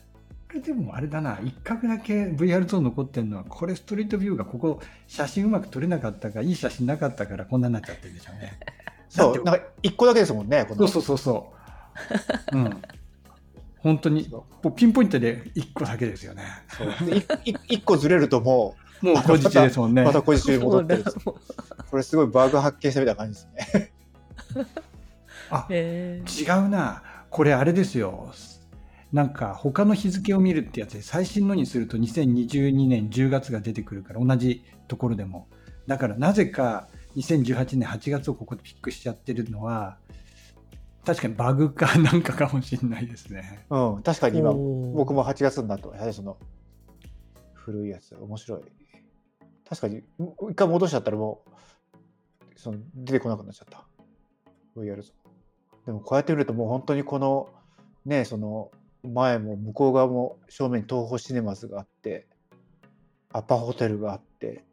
[0.49, 1.41] これでもあれだな。
[1.43, 8.59] 一角だけ VR ゾーン残ってるのはこれストリートビューがここ写真うまく撮れなかったかいい写真なかったからこんなになっちゃってるんでしょうね。
[9.09, 10.87] そうなんか一個だけですもんねこの。
[10.87, 11.53] そうそうそうそ
[12.53, 12.57] う。
[12.59, 12.83] うん。
[13.79, 14.31] 本当に
[14.77, 16.43] ピンポイントで1個だけですよね。
[16.69, 17.11] そう。
[17.11, 20.05] でいい一個ずれるとももう後日ですもんうね。
[20.05, 21.05] また小路に戻ってる
[21.91, 23.93] これすごいバグ発見したみたいな感じですね。
[25.51, 26.63] あへー。
[26.63, 27.03] 違うな。
[27.31, 28.33] これあれですよ。
[29.13, 35.47] なんか他の日付を見るってやつで最新のにすると2022年10月が出てくるから同じところでも。
[35.87, 39.99] だからなぜか2018年8月をここでピックしちゃってるのは
[41.05, 43.67] 確かにバグかなんかかもしれないですね。
[43.71, 46.39] うん、確かに今僕も8月になってやはりその
[47.65, 48.63] 古いやつ面白い。
[49.67, 50.03] 確かに
[50.51, 53.87] 一回戻しちゃったらもうその出てこなくなっちゃった。
[54.77, 55.29] VR ゾー
[55.83, 57.49] ンでもこうやって見るともう本当にこの
[58.05, 58.71] ねその
[59.03, 62.27] 前も向こう側も正面に東宝シネマズがあって
[63.33, 64.65] アパホテルがあって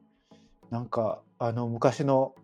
[0.70, 2.36] なんかあの昔の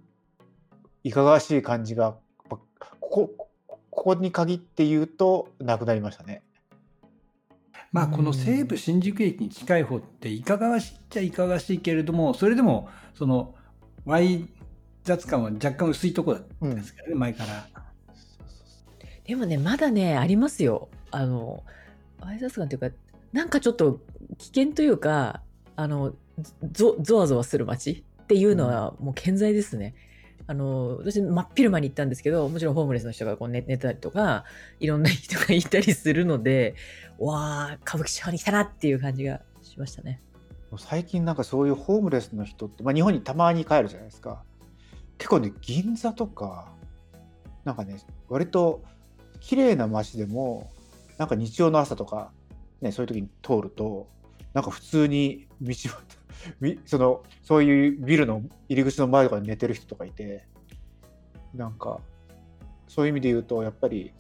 [1.03, 2.59] いかがわしい感じがこ
[2.99, 6.43] こここに限って言うとなくなりましたね。
[7.91, 13.55] まあこの西武新宿駅に近い方っていかがわしいっちゃいかがわしいけれどもそれでもその
[14.05, 14.47] Y
[15.03, 17.67] 雑感は若干薄いところうんですからね、前から。
[19.25, 20.89] でもねまだねありますよ。
[21.11, 21.63] あの
[22.21, 22.95] アイザスガンっていうか
[23.31, 23.99] なんかちょっと
[24.37, 25.41] 危険というか
[25.75, 26.13] あの
[26.71, 29.95] ゾゾワゾワする街っていうのはもう健在ですね、
[30.47, 34.45] あの私真っ昼間に行ったんですけどもちろんホームレスの人がこう寝寝たりとか
[34.79, 36.75] いろんな人がいたりするので
[37.19, 40.21] わあ歌舞伎町に来たなっていう感じがしましたね。
[40.77, 44.43] 最近なんかそういうホームレスの人って、まあ、日本にたまに帰るじゃないですか。
[45.17, 46.71] 結構ね銀座とか
[47.63, 47.97] なんかね
[48.29, 48.83] 割と
[49.39, 50.69] 綺麗な街でも
[51.17, 52.31] なんか日曜の朝とか、
[52.81, 54.07] ね、そういう時に通ると
[54.53, 60.47] なんか普通に道端 そのそういうビルの入り口の前とかに寝てる人とかいて
[61.53, 61.99] なんか
[62.87, 64.13] そういう意味で言うとやっぱり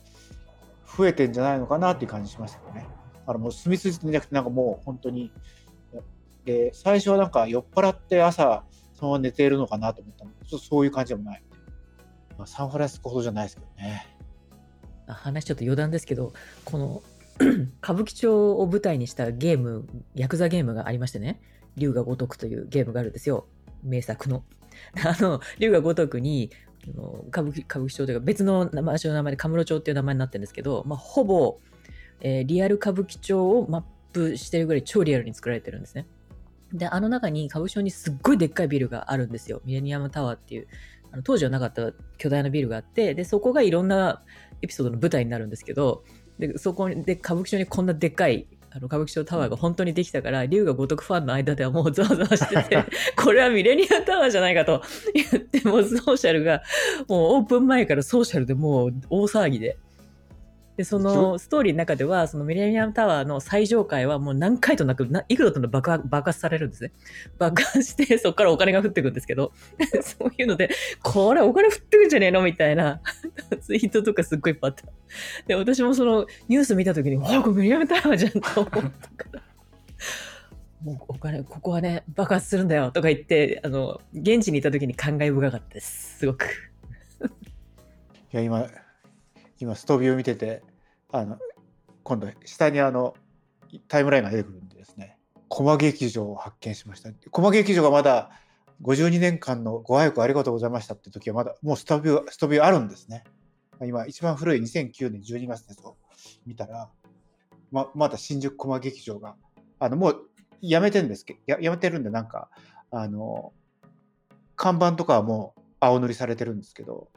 [0.97, 2.85] 増えてんじゃないのかなっていう感じしましたけどね。
[3.25, 5.31] あのもう住み続けてなくてなんかもう本当に
[6.45, 11.43] で最初はなんか酔っ払って朝そのまま寝ているのかなと思ったのちょっとそういう感じでもない。
[12.37, 14.07] まあ、サンフランシスコほどじゃないですけどね。
[15.07, 16.33] 話ちょっと余談ですけど、
[16.65, 17.01] この
[17.83, 21.39] 歌舞伎町を舞台にしたゲーム、ヤクザゲームがありましてね、
[21.75, 23.47] 龍が如くというゲームがあるんですよ。
[23.83, 24.43] 名作の。
[25.05, 26.51] あの、龍が如くに、
[27.29, 31.59] 歌舞伎歌舞伎町というか別の名前の名前でカムロ町っていう名前になってるんですけど、まあ、ほぼ、
[32.21, 36.07] えーリアル歌舞伎町をマップしてるぐらい超リアルに作られてるんですね。
[36.73, 39.61] で、あの中に歌舞伎町にすっごいでっかいビルがあるんですよ。
[39.65, 40.67] ミレニアムタワーっていう、
[41.11, 44.23] あの当時はなかった巨大なビルがあって、で、そこがいろんな
[44.61, 46.03] エピソードの舞台になるんですけど、
[46.39, 52.83] で、そこで歌舞伎町にこんなでっかいあの歌舞伎町タワーが本当にできたから、龍が如くファンの間ではもうざわざわしてて、
[53.15, 56.61] これはミレニアムタワーじゃないかと言って、もうソーシャルが、
[57.07, 59.77] もうオープン前からソーシャルでもう大騒ぎで。
[60.77, 66.91] で、そのストーリーの中では、そのミレニアムタワーの最上階はもう何回となく、な幾度となく爆発爆発されるんですね。
[67.39, 69.51] 爆発して、そこからお金が降ってくるんですけど、
[70.01, 70.69] そういうので、
[71.01, 72.43] これお金降ってくんじゃねえの？
[72.43, 73.01] みたいな
[73.59, 74.85] ツイートとかすっごいいっぱいあった。
[75.47, 78.91] で、私もそのニュース見たときに、わあ、これミレニアムタワーじゃんと思ったか
[79.31, 79.41] ら。
[80.83, 86.19] もうお金、ここはね、爆発するんだよとか言って、あの、現地にいたときに感慨深かったです。
[86.19, 86.45] すごく。
[88.33, 88.67] いや今
[89.59, 90.61] 今ストビを見てて
[91.11, 91.37] あの
[92.03, 93.15] 今度下にあの
[93.87, 95.17] タイムラインが出てくるんでですね。
[95.49, 97.09] 駒劇場を発見しました。
[97.31, 98.29] 駒劇場がまだ
[98.81, 103.23] 52年間のご愛顧ありがとうございましたって時はまだもうストビューストビューあるんですね。
[103.81, 105.97] 今一番古い2009年12月ですと
[106.45, 106.89] 見たら
[107.71, 109.35] ままだ新宿駒劇場が
[109.79, 110.29] あのもう
[110.61, 112.49] やめてるんですけどややめてるんでなんか
[112.91, 113.53] あの
[114.55, 117.09] 看板とかはもう青塗りされてるんですけど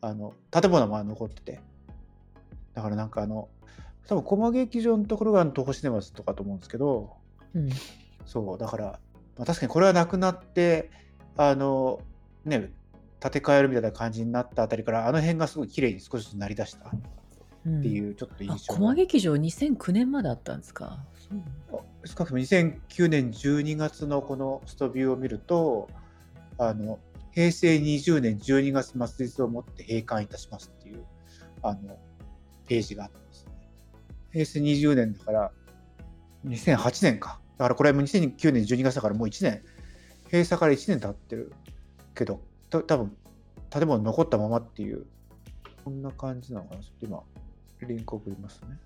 [0.00, 1.60] あの建物も残ってて。
[2.78, 3.48] だからなんかあの
[4.06, 7.16] 多分駒劇場のところが東宝シネマズとかと思うんですけど
[7.54, 7.68] うん。
[8.24, 8.84] そうだから、
[9.36, 10.90] まあ、確かにこれはなくなって
[11.36, 12.00] あの
[12.44, 12.70] ね
[13.18, 16.90] 建て替えるみたいな感じになったあたりからあの辺がすごい綺麗に少しずつなりだしたっ
[17.66, 21.00] うんていうちょっとあ印、象が、駒劇場2009年まであったんですか？
[22.04, 25.88] 少なくとも2009年12月のこのストビューを見ると
[26.58, 27.00] あの
[27.32, 31.04] 平成20年12月末日をもって閉館いたしますっていう
[31.62, 31.98] あの
[32.68, 33.52] ページがあったんですね。
[34.32, 35.50] 平成20年だから
[36.46, 37.40] 2008年か。
[37.56, 39.62] だからこれも2009年12月だからもう1年
[40.26, 41.52] 閉鎖から1年経ってる
[42.14, 43.16] けどた多分
[43.70, 45.06] 建物残ったままっていう
[45.84, 46.82] こんな感じなのかな。
[46.82, 47.22] ちょっと今
[47.88, 48.78] リンク送りますね。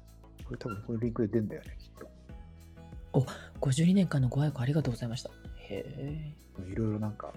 [0.45, 3.27] これ多分これリンクで出るんだよねきっと。
[3.61, 5.31] 52年間のご愛顧ありがとうございました。
[5.57, 6.33] へ
[6.67, 7.33] いろいろなんか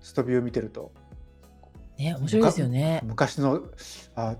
[0.00, 0.92] ストビュー見てると
[1.98, 2.04] え。
[2.04, 3.00] ね、面白いですよね。
[3.04, 3.62] 昔の
[4.16, 4.36] あ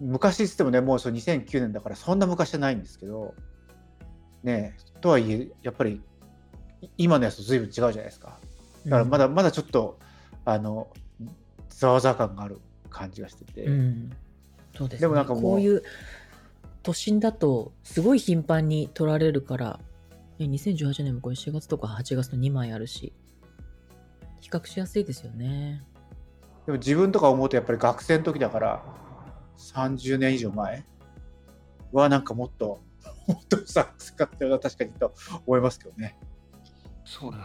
[0.00, 3.34] 昔っつってもねもうそう2009年だからそんな昔じゃないんですけど
[4.42, 6.00] ねえとはいえやっぱり
[6.80, 8.38] い今のやつと随分違うじゃないですか
[8.84, 9.98] だからまだ、まだちょっと
[10.44, 10.88] あの
[11.68, 12.58] ざわざわ感がある
[12.90, 14.10] 感じがしてて、うん。
[14.76, 15.02] そうです、ね。
[15.02, 15.82] でもなんかもうこういう
[16.82, 19.80] 都心だとすごい頻繁に取られるから、
[20.38, 23.12] ね2018年もこれ4月とか8月の2枚あるし、
[24.40, 25.82] 比較しやすいですよね。
[26.66, 28.82] でも自分とか思うとやっぱり学生の時だから
[29.58, 30.84] 30年以上前
[31.92, 32.80] はなんかもっと
[33.26, 35.14] もっとさ使ったような確かにと
[35.46, 36.16] 思いますけどね。
[37.04, 37.38] そうだ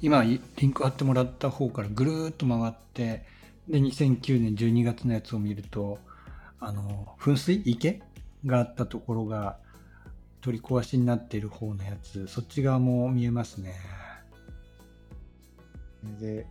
[0.00, 3.24] 今リンク貼ってもらった方からぐるーっと回って
[3.68, 5.98] で2009年12月のやつを見ると
[6.60, 7.62] あの噴水？
[7.64, 8.02] 池？
[8.44, 9.58] があったところが
[10.40, 13.76] 取り壊しになっている方のやつそっち側も見えますね
[16.20, 16.46] で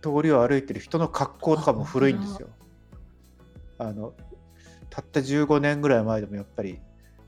[0.00, 2.48] 通りを歩いてる人の格好とかも古いんですよ。
[3.78, 4.14] あの
[4.90, 6.80] たった15年ぐらい前でもやっぱり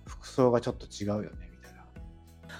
[0.06, 1.74] 服装がちょっと違うよねみたい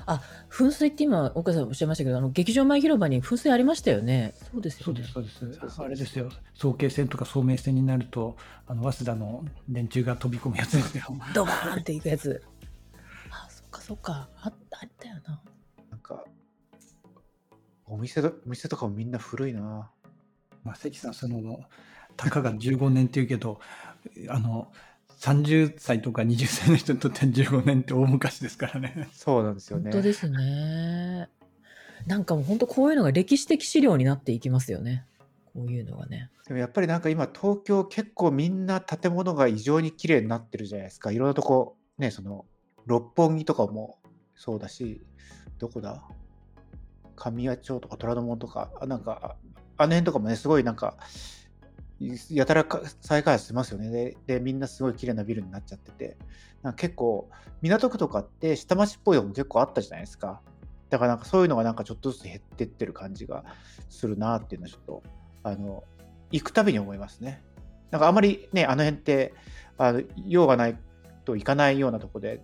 [0.07, 0.23] な。
[0.51, 4.35] 噴水って今、岡さんおっしゃいましたけど、あの劇場前広場に噴水ありましたよね。
[4.53, 5.03] そうですよね。
[5.05, 8.37] そうですそうですあれですよ早慶戦とか聡明戦になると
[8.67, 12.43] あの早稲田の電柱が飛び込むやつですよ ドバーンっていくやつ。
[13.31, 14.29] あ、そっかそっか。
[14.43, 15.43] あった、あったよな。
[15.91, 16.25] なんか
[17.87, 19.91] お店とお店とかもみんな古いな。
[20.63, 21.61] まあ関さんその
[22.21, 23.61] たかが15年っていうけど
[24.29, 24.71] あの
[25.21, 29.85] 30歳とか20歳の人にとっては15年って大昔ですからねそうなんですよね。
[29.85, 31.29] 本当ですね。
[32.07, 35.05] なんかもう本当こういうのが歴史的資料になっていきますよね。
[35.55, 36.31] こういうのがね。
[36.47, 41.11] でもやっぱりなんか今東京結構みんな建物が異常に綺麗になってるじゃないですか。
[41.11, 42.45] いろんなとこねその
[42.87, 43.99] 六本木とかも
[44.35, 45.03] そうだし、
[45.59, 46.03] どこだ？
[47.17, 49.37] 神谷町とか虎ノ門とか、あなんか、
[49.77, 50.97] ああの辺とかもね、すごいなんか、
[52.31, 52.67] やたら
[53.03, 54.41] 再開発してますよねで。
[54.41, 56.17] みんなすごい綺麗なビルになっちゃってて、
[56.63, 57.29] なんか結構、
[57.61, 60.41] 港区とかって下町っぽいのも結構あったじゃないですか。
[60.89, 63.45] だからなんかそういうのがなんかちょっとずつ減ってってる感じが
[63.91, 65.03] するなっていうのはちょっと、
[65.43, 65.85] あの、
[66.33, 67.43] 行くたびに思いますね。
[67.91, 69.35] なんかあまりね、あの辺って、
[69.77, 70.79] あの用がない
[71.25, 72.43] と行かないようなとこで、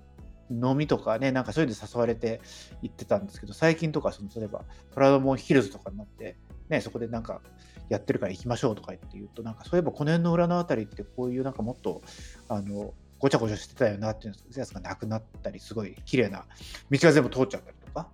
[0.51, 2.41] 飲みとかね、なんかそういうので誘われて
[2.83, 6.37] 行ってたんですけど、最近とか、その例えば、トラドモンヒルズとかになって、
[6.69, 7.41] ね、そこでなんか
[7.89, 12.03] やってるから行きましょうとか言って言うと、なんかそういえばこの辺の裏のあたりってこういうなんかもっと、
[12.49, 16.47] あの、ごちゃごちゃしてたよなっていうやつがなくなったり、すごい綺麗な
[16.91, 18.09] 道が全部通っちゃったりとか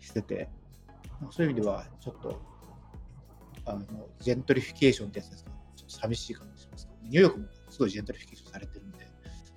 [0.00, 0.48] してて、
[1.30, 2.40] そういう意味ではちょっと、
[3.66, 3.84] あの、
[4.20, 9.06] ジェントリフィケーションってやつですか、ちょっと寂しい感じしますニューヨークもすごいジェントリフィケーションされてるんで、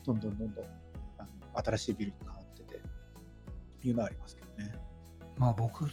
[0.05, 0.65] どんどんどんどん
[1.17, 1.29] あの
[1.63, 2.81] 新しいビルに変わってて、
[3.83, 4.73] いうのはありますけどね。
[5.37, 5.85] まあ僕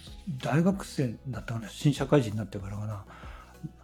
[0.43, 3.05] 大学生だったかな新社会人になってからかな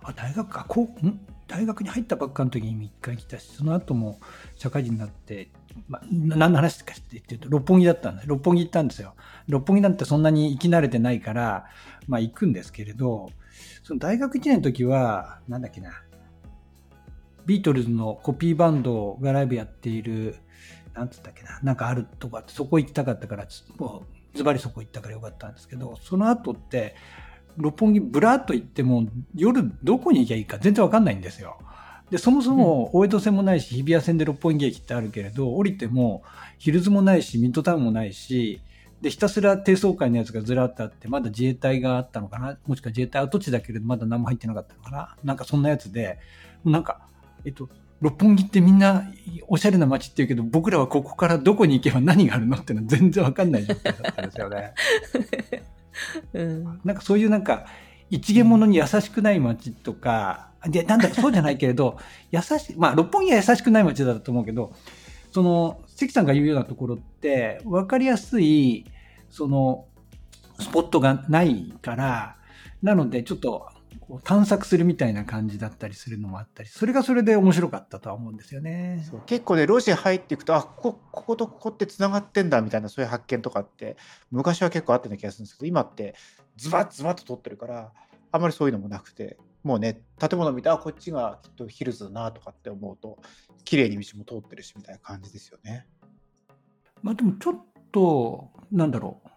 [0.02, 1.20] あ大学かこうん？
[1.46, 4.20] 大学に入ったばっかの時に1回来たしその後も
[4.54, 5.48] 社会人になって、
[5.88, 9.14] まあ、何の話かって言ってると六本木だったんで六本木行ったんですよ。
[9.48, 11.66] 六本木なんてそんなに行き慣れてないから
[12.06, 13.30] まあ行くんですけれど
[13.82, 16.04] その大学1年の時はなんだっけな
[17.46, 20.36] ビートルズのコピーバンドがライブやっている
[20.94, 23.46] なんつったっけななんかあるとこあってそこ行きたかったから
[23.76, 26.94] もうズバリそこ行ったからよかったんですけど、その後って、
[27.60, 31.58] 六本木ブラーっと行っても、夜どこに行きゃいいか全然わかんないんですよ。
[32.10, 36.22] で、そもそも大江戸線もないし、日比谷線で六本木駅ってあるけれど、降りても
[36.58, 38.60] ヒルズもないし、ミッドタウンもないし、
[39.00, 42.58] で、ひたすら低層階のやつがずらっとあって、まだ自衛隊があったのかな？
[42.66, 45.16] もしくは自衛隊跡地だけれど、まだ何も入ってなかったのかな？
[45.22, 46.18] なんかそんなやつで、
[46.64, 47.00] なんか、
[47.44, 47.68] えっと、
[48.00, 49.04] 六本木ってみんな
[49.46, 52.56] おしゃれな街って言うけど、僕らはここからどこに行けば何があるの？
[52.56, 54.74] ってのは全然わかんない状態だったんですよね。
[56.32, 56.80] うん。
[56.84, 57.66] なんかそういうなんか、
[58.10, 61.98] 一元物に優しくない街とか、で、なんだか、そうじゃないけれど、
[62.30, 64.72] 優し、まあ、六本木は優しくない街だと思うけど、
[65.32, 68.84] その、関さんが言うようなところって、分かりやすい、
[69.30, 69.86] その、
[70.58, 72.36] スポットがないから、
[72.82, 73.68] なので、ちょっと、
[74.10, 79.06] こう探索するみたいな感じだったりするのもあったり、それがそれで面白かったとは思うんですよね。
[79.08, 83.96] そう結構ね路地入っていくとあこここことここってつながってんだみたいなそういう発見とかって
[84.32, 86.16] 昔は結構あったような気がするんですけど今って
[86.56, 87.92] ズバッズバッと通ってるから
[88.32, 93.18] あんまりそういうのもなくてもうね建物見てあこっちがきっとヒルズだなとかって思うと
[93.64, 95.86] 綺麗に道も通ってるしみたいな感じですよね。
[97.00, 99.28] まあでもちょっと、なんだろう。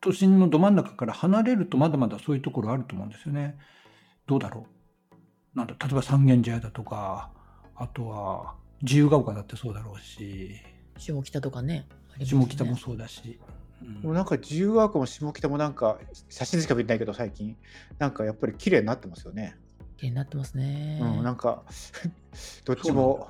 [0.00, 3.58] 都心のど真ん中から離れるとまだまだそういうところあると思うんですよね。
[4.28, 4.66] どうだろ
[5.54, 5.58] う？
[5.58, 7.30] なんだ、例えば三軒茶屋だとか、
[7.74, 10.52] あとは自由が丘だってそうだろうし、
[10.98, 11.88] 下北とかね。
[12.18, 13.40] ね下北もそうだし。
[13.42, 13.58] うん
[14.02, 17.56] もうなんか自由が丘も下北もなんか写真しか見てないけど最近
[18.00, 19.56] なんかやっぱり綺麗になってますよね。
[19.96, 20.98] 綺麗になってますね。
[21.00, 21.62] うん、なんか
[22.66, 23.28] どっちも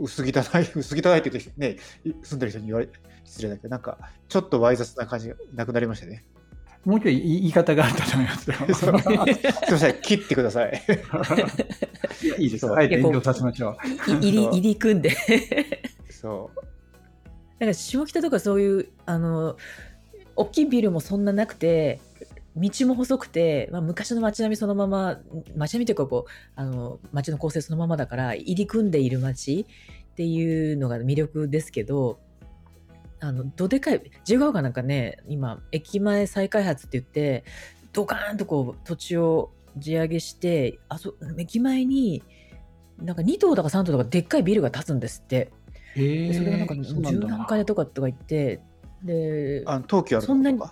[0.00, 0.32] 薄汚い
[0.74, 1.76] 薄汚いって言ってね
[2.22, 2.88] 住んでる人に言われ
[3.24, 3.98] 失礼だけどなんか
[4.28, 6.24] ちょっとわい雑な感じがなくなりましたね。
[6.86, 8.56] もうちょい言い言い方があったと思いますよ。
[8.72, 8.92] すい
[9.72, 10.82] ません切ってください。
[12.22, 12.72] いやいいです。
[12.72, 13.76] あえて遠慮させましょ
[14.06, 14.10] う。
[14.12, 15.10] い入り入り組んで。
[16.08, 16.66] そう
[17.58, 19.56] なんか下北とかそういうあの
[20.36, 21.98] 大きいビルもそんななくて
[22.56, 25.18] 道も細くて、まあ、昔の街並みそのまま
[25.56, 29.66] 街並みというかこうあの街の構成そのままだから入り組んでいる街
[30.12, 32.20] っていうのが魅力ですけど
[33.20, 37.44] あのどでかい自由が丘なんかね今駅前再開発って言って
[37.92, 42.22] ドカーンとこう土地を地上げしてあそ駅前に
[42.98, 45.52] なんか2棟だか3棟とかでっかいビルが建つんですって。
[45.96, 48.60] それがなんか十何階とかとか言って、
[49.02, 50.68] で、あの東急あるそんなに多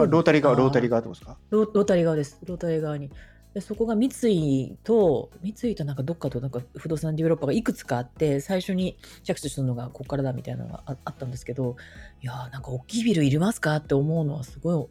[0.00, 1.36] あロータリー側あロータリー側ってことですか？
[1.50, 2.40] ロロータリー側です。
[2.46, 3.10] ロータリー側に。
[3.54, 11.76] でそこが三井と、三井となんかどっかとなんか不動産ディベロッパーがいくつかあって、最初に着手したのがここからだみたいなのがああったんですけど、
[12.22, 14.88] いやーなんか大きいビルいりますかって思うのはすご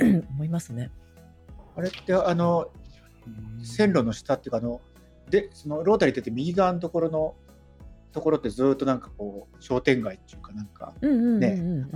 [0.00, 0.90] い 思いますね。
[1.76, 1.88] あれ？
[1.88, 2.70] ってあの
[3.62, 4.80] 線路の下っていうかあの
[5.28, 7.34] でそのロータリーって言って右側のところの
[8.12, 11.86] ところってずっとなんかこう商店街っていうかなんか、ね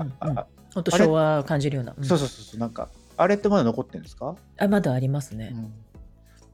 [0.74, 1.94] 本当昭和感じるような。
[1.96, 5.52] うんそうそうそうそうなんかあれってまだ残ってるんですか、あまだありますね。
[5.54, 5.72] うん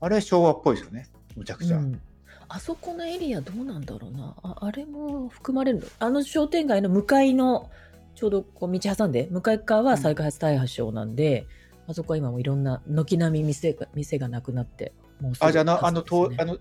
[0.00, 1.08] あれ昭和っぽいですよね。
[1.36, 2.00] むちゃくちゃ、うん。
[2.48, 4.34] あそこのエリアどうなんだろうな。
[4.42, 5.86] ああれも含まれるの？
[5.98, 7.70] あの商店街の向かいの
[8.14, 11.46] ちょうどこう道挟んで向かい側は再開発大発祥なんで、
[11.86, 16.04] あそこは今もいろんな軒並み店が店がなくなってもうすぐあじゃああのあの
[16.38, 16.58] あの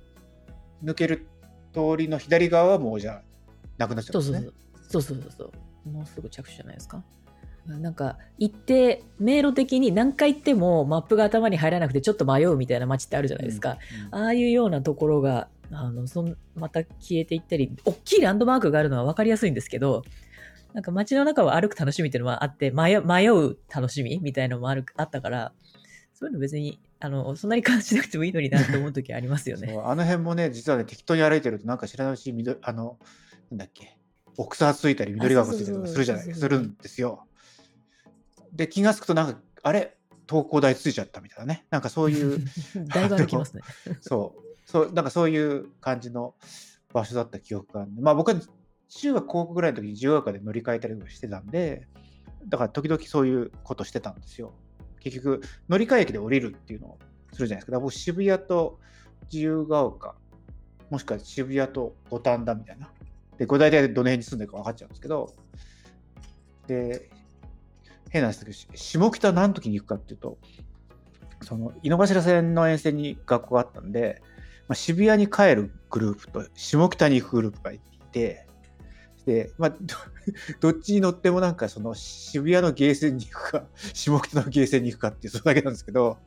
[0.83, 1.27] 抜ける
[1.73, 3.21] 通りの左側はもうじゃあ
[3.77, 4.51] なくなっちゃそううんそうですね
[4.89, 5.43] そうそうそうそ
[5.85, 5.89] う。
[5.89, 7.03] もうすぐ着手じゃないですか。
[7.77, 13.77] なんか行って迷路的に何回行ってもマップが頭に入らなくてちょっと迷うみたいな街ってあるじゃないですか、
[14.11, 20.03] ああいうようなところがあのそんまた消えていったり大きいランドマークがあるのは分かりやすいんですけど
[20.73, 25.51] なんか街の中を歩く楽しみっていうのはあって迷迷う楽しみみたいなのもあるあったから
[26.13, 29.79] そういうの別にあのそんなに感じなくてもいいのになって思う時ありますよね。
[29.83, 32.97] あの辺もね実はね適当に歩いてるとなんか知らないうちに緑あの
[33.51, 33.97] なんだっけ
[34.37, 37.25] 奥沢ついたり緑川がついたりとかするじゃないするんですよ。
[38.53, 39.95] で気が付くとなんかあれ？
[40.27, 42.39] 東工大ついちゃったみたいなねなんかそういう
[42.93, 43.63] だいぶ歩きますね。
[44.01, 46.35] そうそうなんかそういう感じの
[46.93, 48.39] 場所だった記憶があるまあ僕は
[48.89, 51.87] 中学高校ぐらいの時に自由が丘で乗り換えたりとかしてたんで
[52.47, 54.53] だから時々そういうことしてたんですよ。
[54.99, 56.99] 結局乗り換え駅で降りるっていうのを
[57.33, 57.71] するじゃないですか。
[57.71, 58.79] だから僕渋谷と
[59.31, 60.15] 自由が丘
[60.89, 62.91] もしくは渋谷と五反田みたいな。
[63.37, 65.33] で、五大体どの辺に住んでるか分かっちゃうんですけど、
[66.67, 67.09] で、
[68.09, 70.37] 変なんですけど、下北何時に行くかっていうと、
[71.41, 74.21] その井の頭線の沿線に学校があったんで、
[74.67, 77.79] まあ、渋谷に帰るグループと下北に行くグループがい
[78.11, 78.45] て、
[79.25, 79.75] で、まあ、
[80.59, 86.17] ど っちに乗ってもなんかその渋谷のゲーセンに行くか、下北のゲーセンに行くかっていうそれだけなんですけど、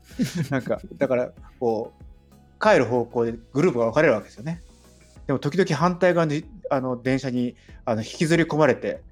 [0.50, 2.02] なんか、だから、こう、
[2.62, 4.62] 帰る方向でグループが分かれるわけですよね。
[5.26, 9.02] でも時々反対側にあの電車にあの引きずり込まれて、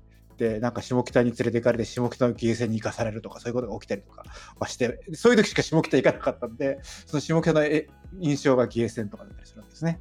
[0.60, 4.24] なんか下北に連れて行かれて、下北のゲーセンに行かされるとか、そういうことが起きたりとか
[4.58, 7.88] はして、そういう時しか下北行かなかったんで、その下北のえ
[8.20, 10.00] 印象がゲーセンとかだったりするんですね。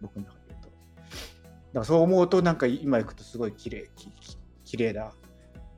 [0.00, 0.68] 僕の中で言うと。
[0.68, 0.78] だか
[1.74, 5.12] らそう思うと、なんか今行くとすごい綺麗、きき綺麗だ、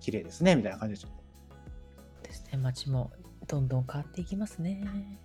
[0.01, 1.13] 綺麗ですね、みたいな感じです。
[2.23, 3.11] ですね街も
[3.47, 5.19] どんどん変わっていきますね。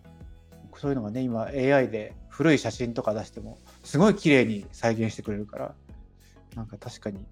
[0.76, 5.76] そういうのがね、今 AI で古い写真とか出しても、すごい綺麗に再現してくれるから、
[6.56, 7.26] なんか確かに、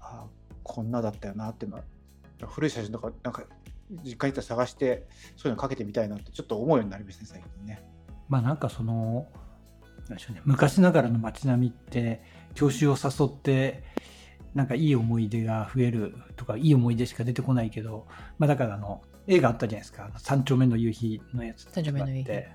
[0.00, 1.84] ああ、こんなだったよなっていうのは、
[2.48, 3.44] 古い写真とか、なんか
[3.88, 5.06] 実家に行ったら探して、
[5.36, 7.82] そういうのかけてみたいなってちょっと思うようになりましたね、最近ね。
[8.28, 9.26] まあなんかその
[10.08, 10.42] なんでしょうね。
[10.44, 12.22] 昔ながらの街並みって
[12.54, 13.84] 郷愁を誘って
[14.54, 18.06] なんかいい思い出が増えるとかいい思い出しか出てこないけど
[18.38, 22.24] まあだからあの映画あったじゃないですか「三丁目の夕日」のやつとか三丁目のあっ夕日。
[22.24, 22.48] て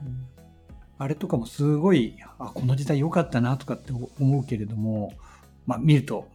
[0.98, 5.14] あれとかもすごいあこの時代良かったなとかって思うけれども、
[5.66, 6.28] まあ、見ると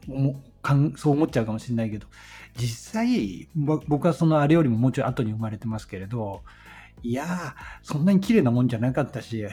[0.67, 2.07] かんそう思っちゃうかもしれないけど
[2.57, 6.43] 実際ぼ僕はそのあれよりももうちょい後に生まれてますけれど
[7.03, 7.53] いやー
[7.83, 9.47] そんなに綺麗なもんじゃなかったし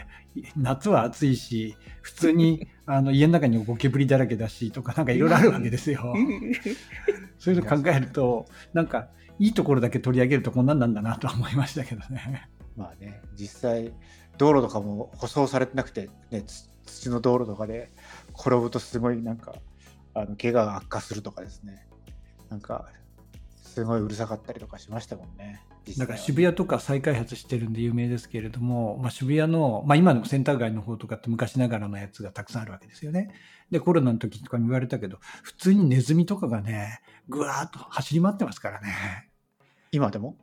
[0.56, 6.14] 夏は暑いし普通に あの家の中にゴキブリだらけだしとかなんかいろいろあるわけですよ。
[7.38, 9.10] そういうの考えるとなんか
[9.40, 12.50] いいところだけ取り上げるとこんなんなんだなとは思いましたけどね。
[12.76, 13.94] まあね、実際、
[14.38, 17.90] 道路とかも舗装されてなくて、ね、つ土の道路とかで
[18.38, 19.54] 転ぶとすごいなんか、
[20.14, 21.88] あの怪我が悪化するとかですね、
[22.50, 22.88] なんか、
[23.56, 25.64] すごいうるさかったりとかしましたもんね。
[25.88, 33.34] 実際はだから渋谷とか再開発してるんで有名ですけれども、まあ、渋谷の、まあ、今のセンター街の方とかって昔ながらのやつがたくさんあるわけですよね。
[33.72, 39.30] で、コロナの時とかに言われたけど、普通にネズミとかがね、ぐわーっと走り回ってますからね。
[39.92, 40.38] 今でも？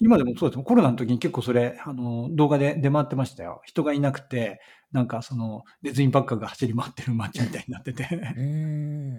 [0.00, 3.62] 今でもそうですコロナの時に結構それ、あの、動画で出回ってましたよ。
[3.64, 4.60] 人がいなくて、
[4.94, 8.08] なんかその、ネズミばっかが走り回ってる街みたいになってて。
[8.36, 9.14] うん。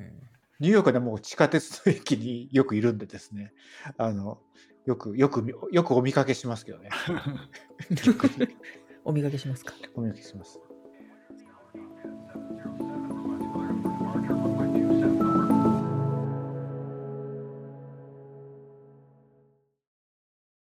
[0.62, 3.54] ニューヨークでもう地下鉄の駅によくいるんでですね、
[3.98, 4.40] あの、
[4.86, 6.90] よく、よく見、よくお見かけしますけどね。
[9.04, 9.74] お見かけしますか？
[9.96, 10.60] お見かけします。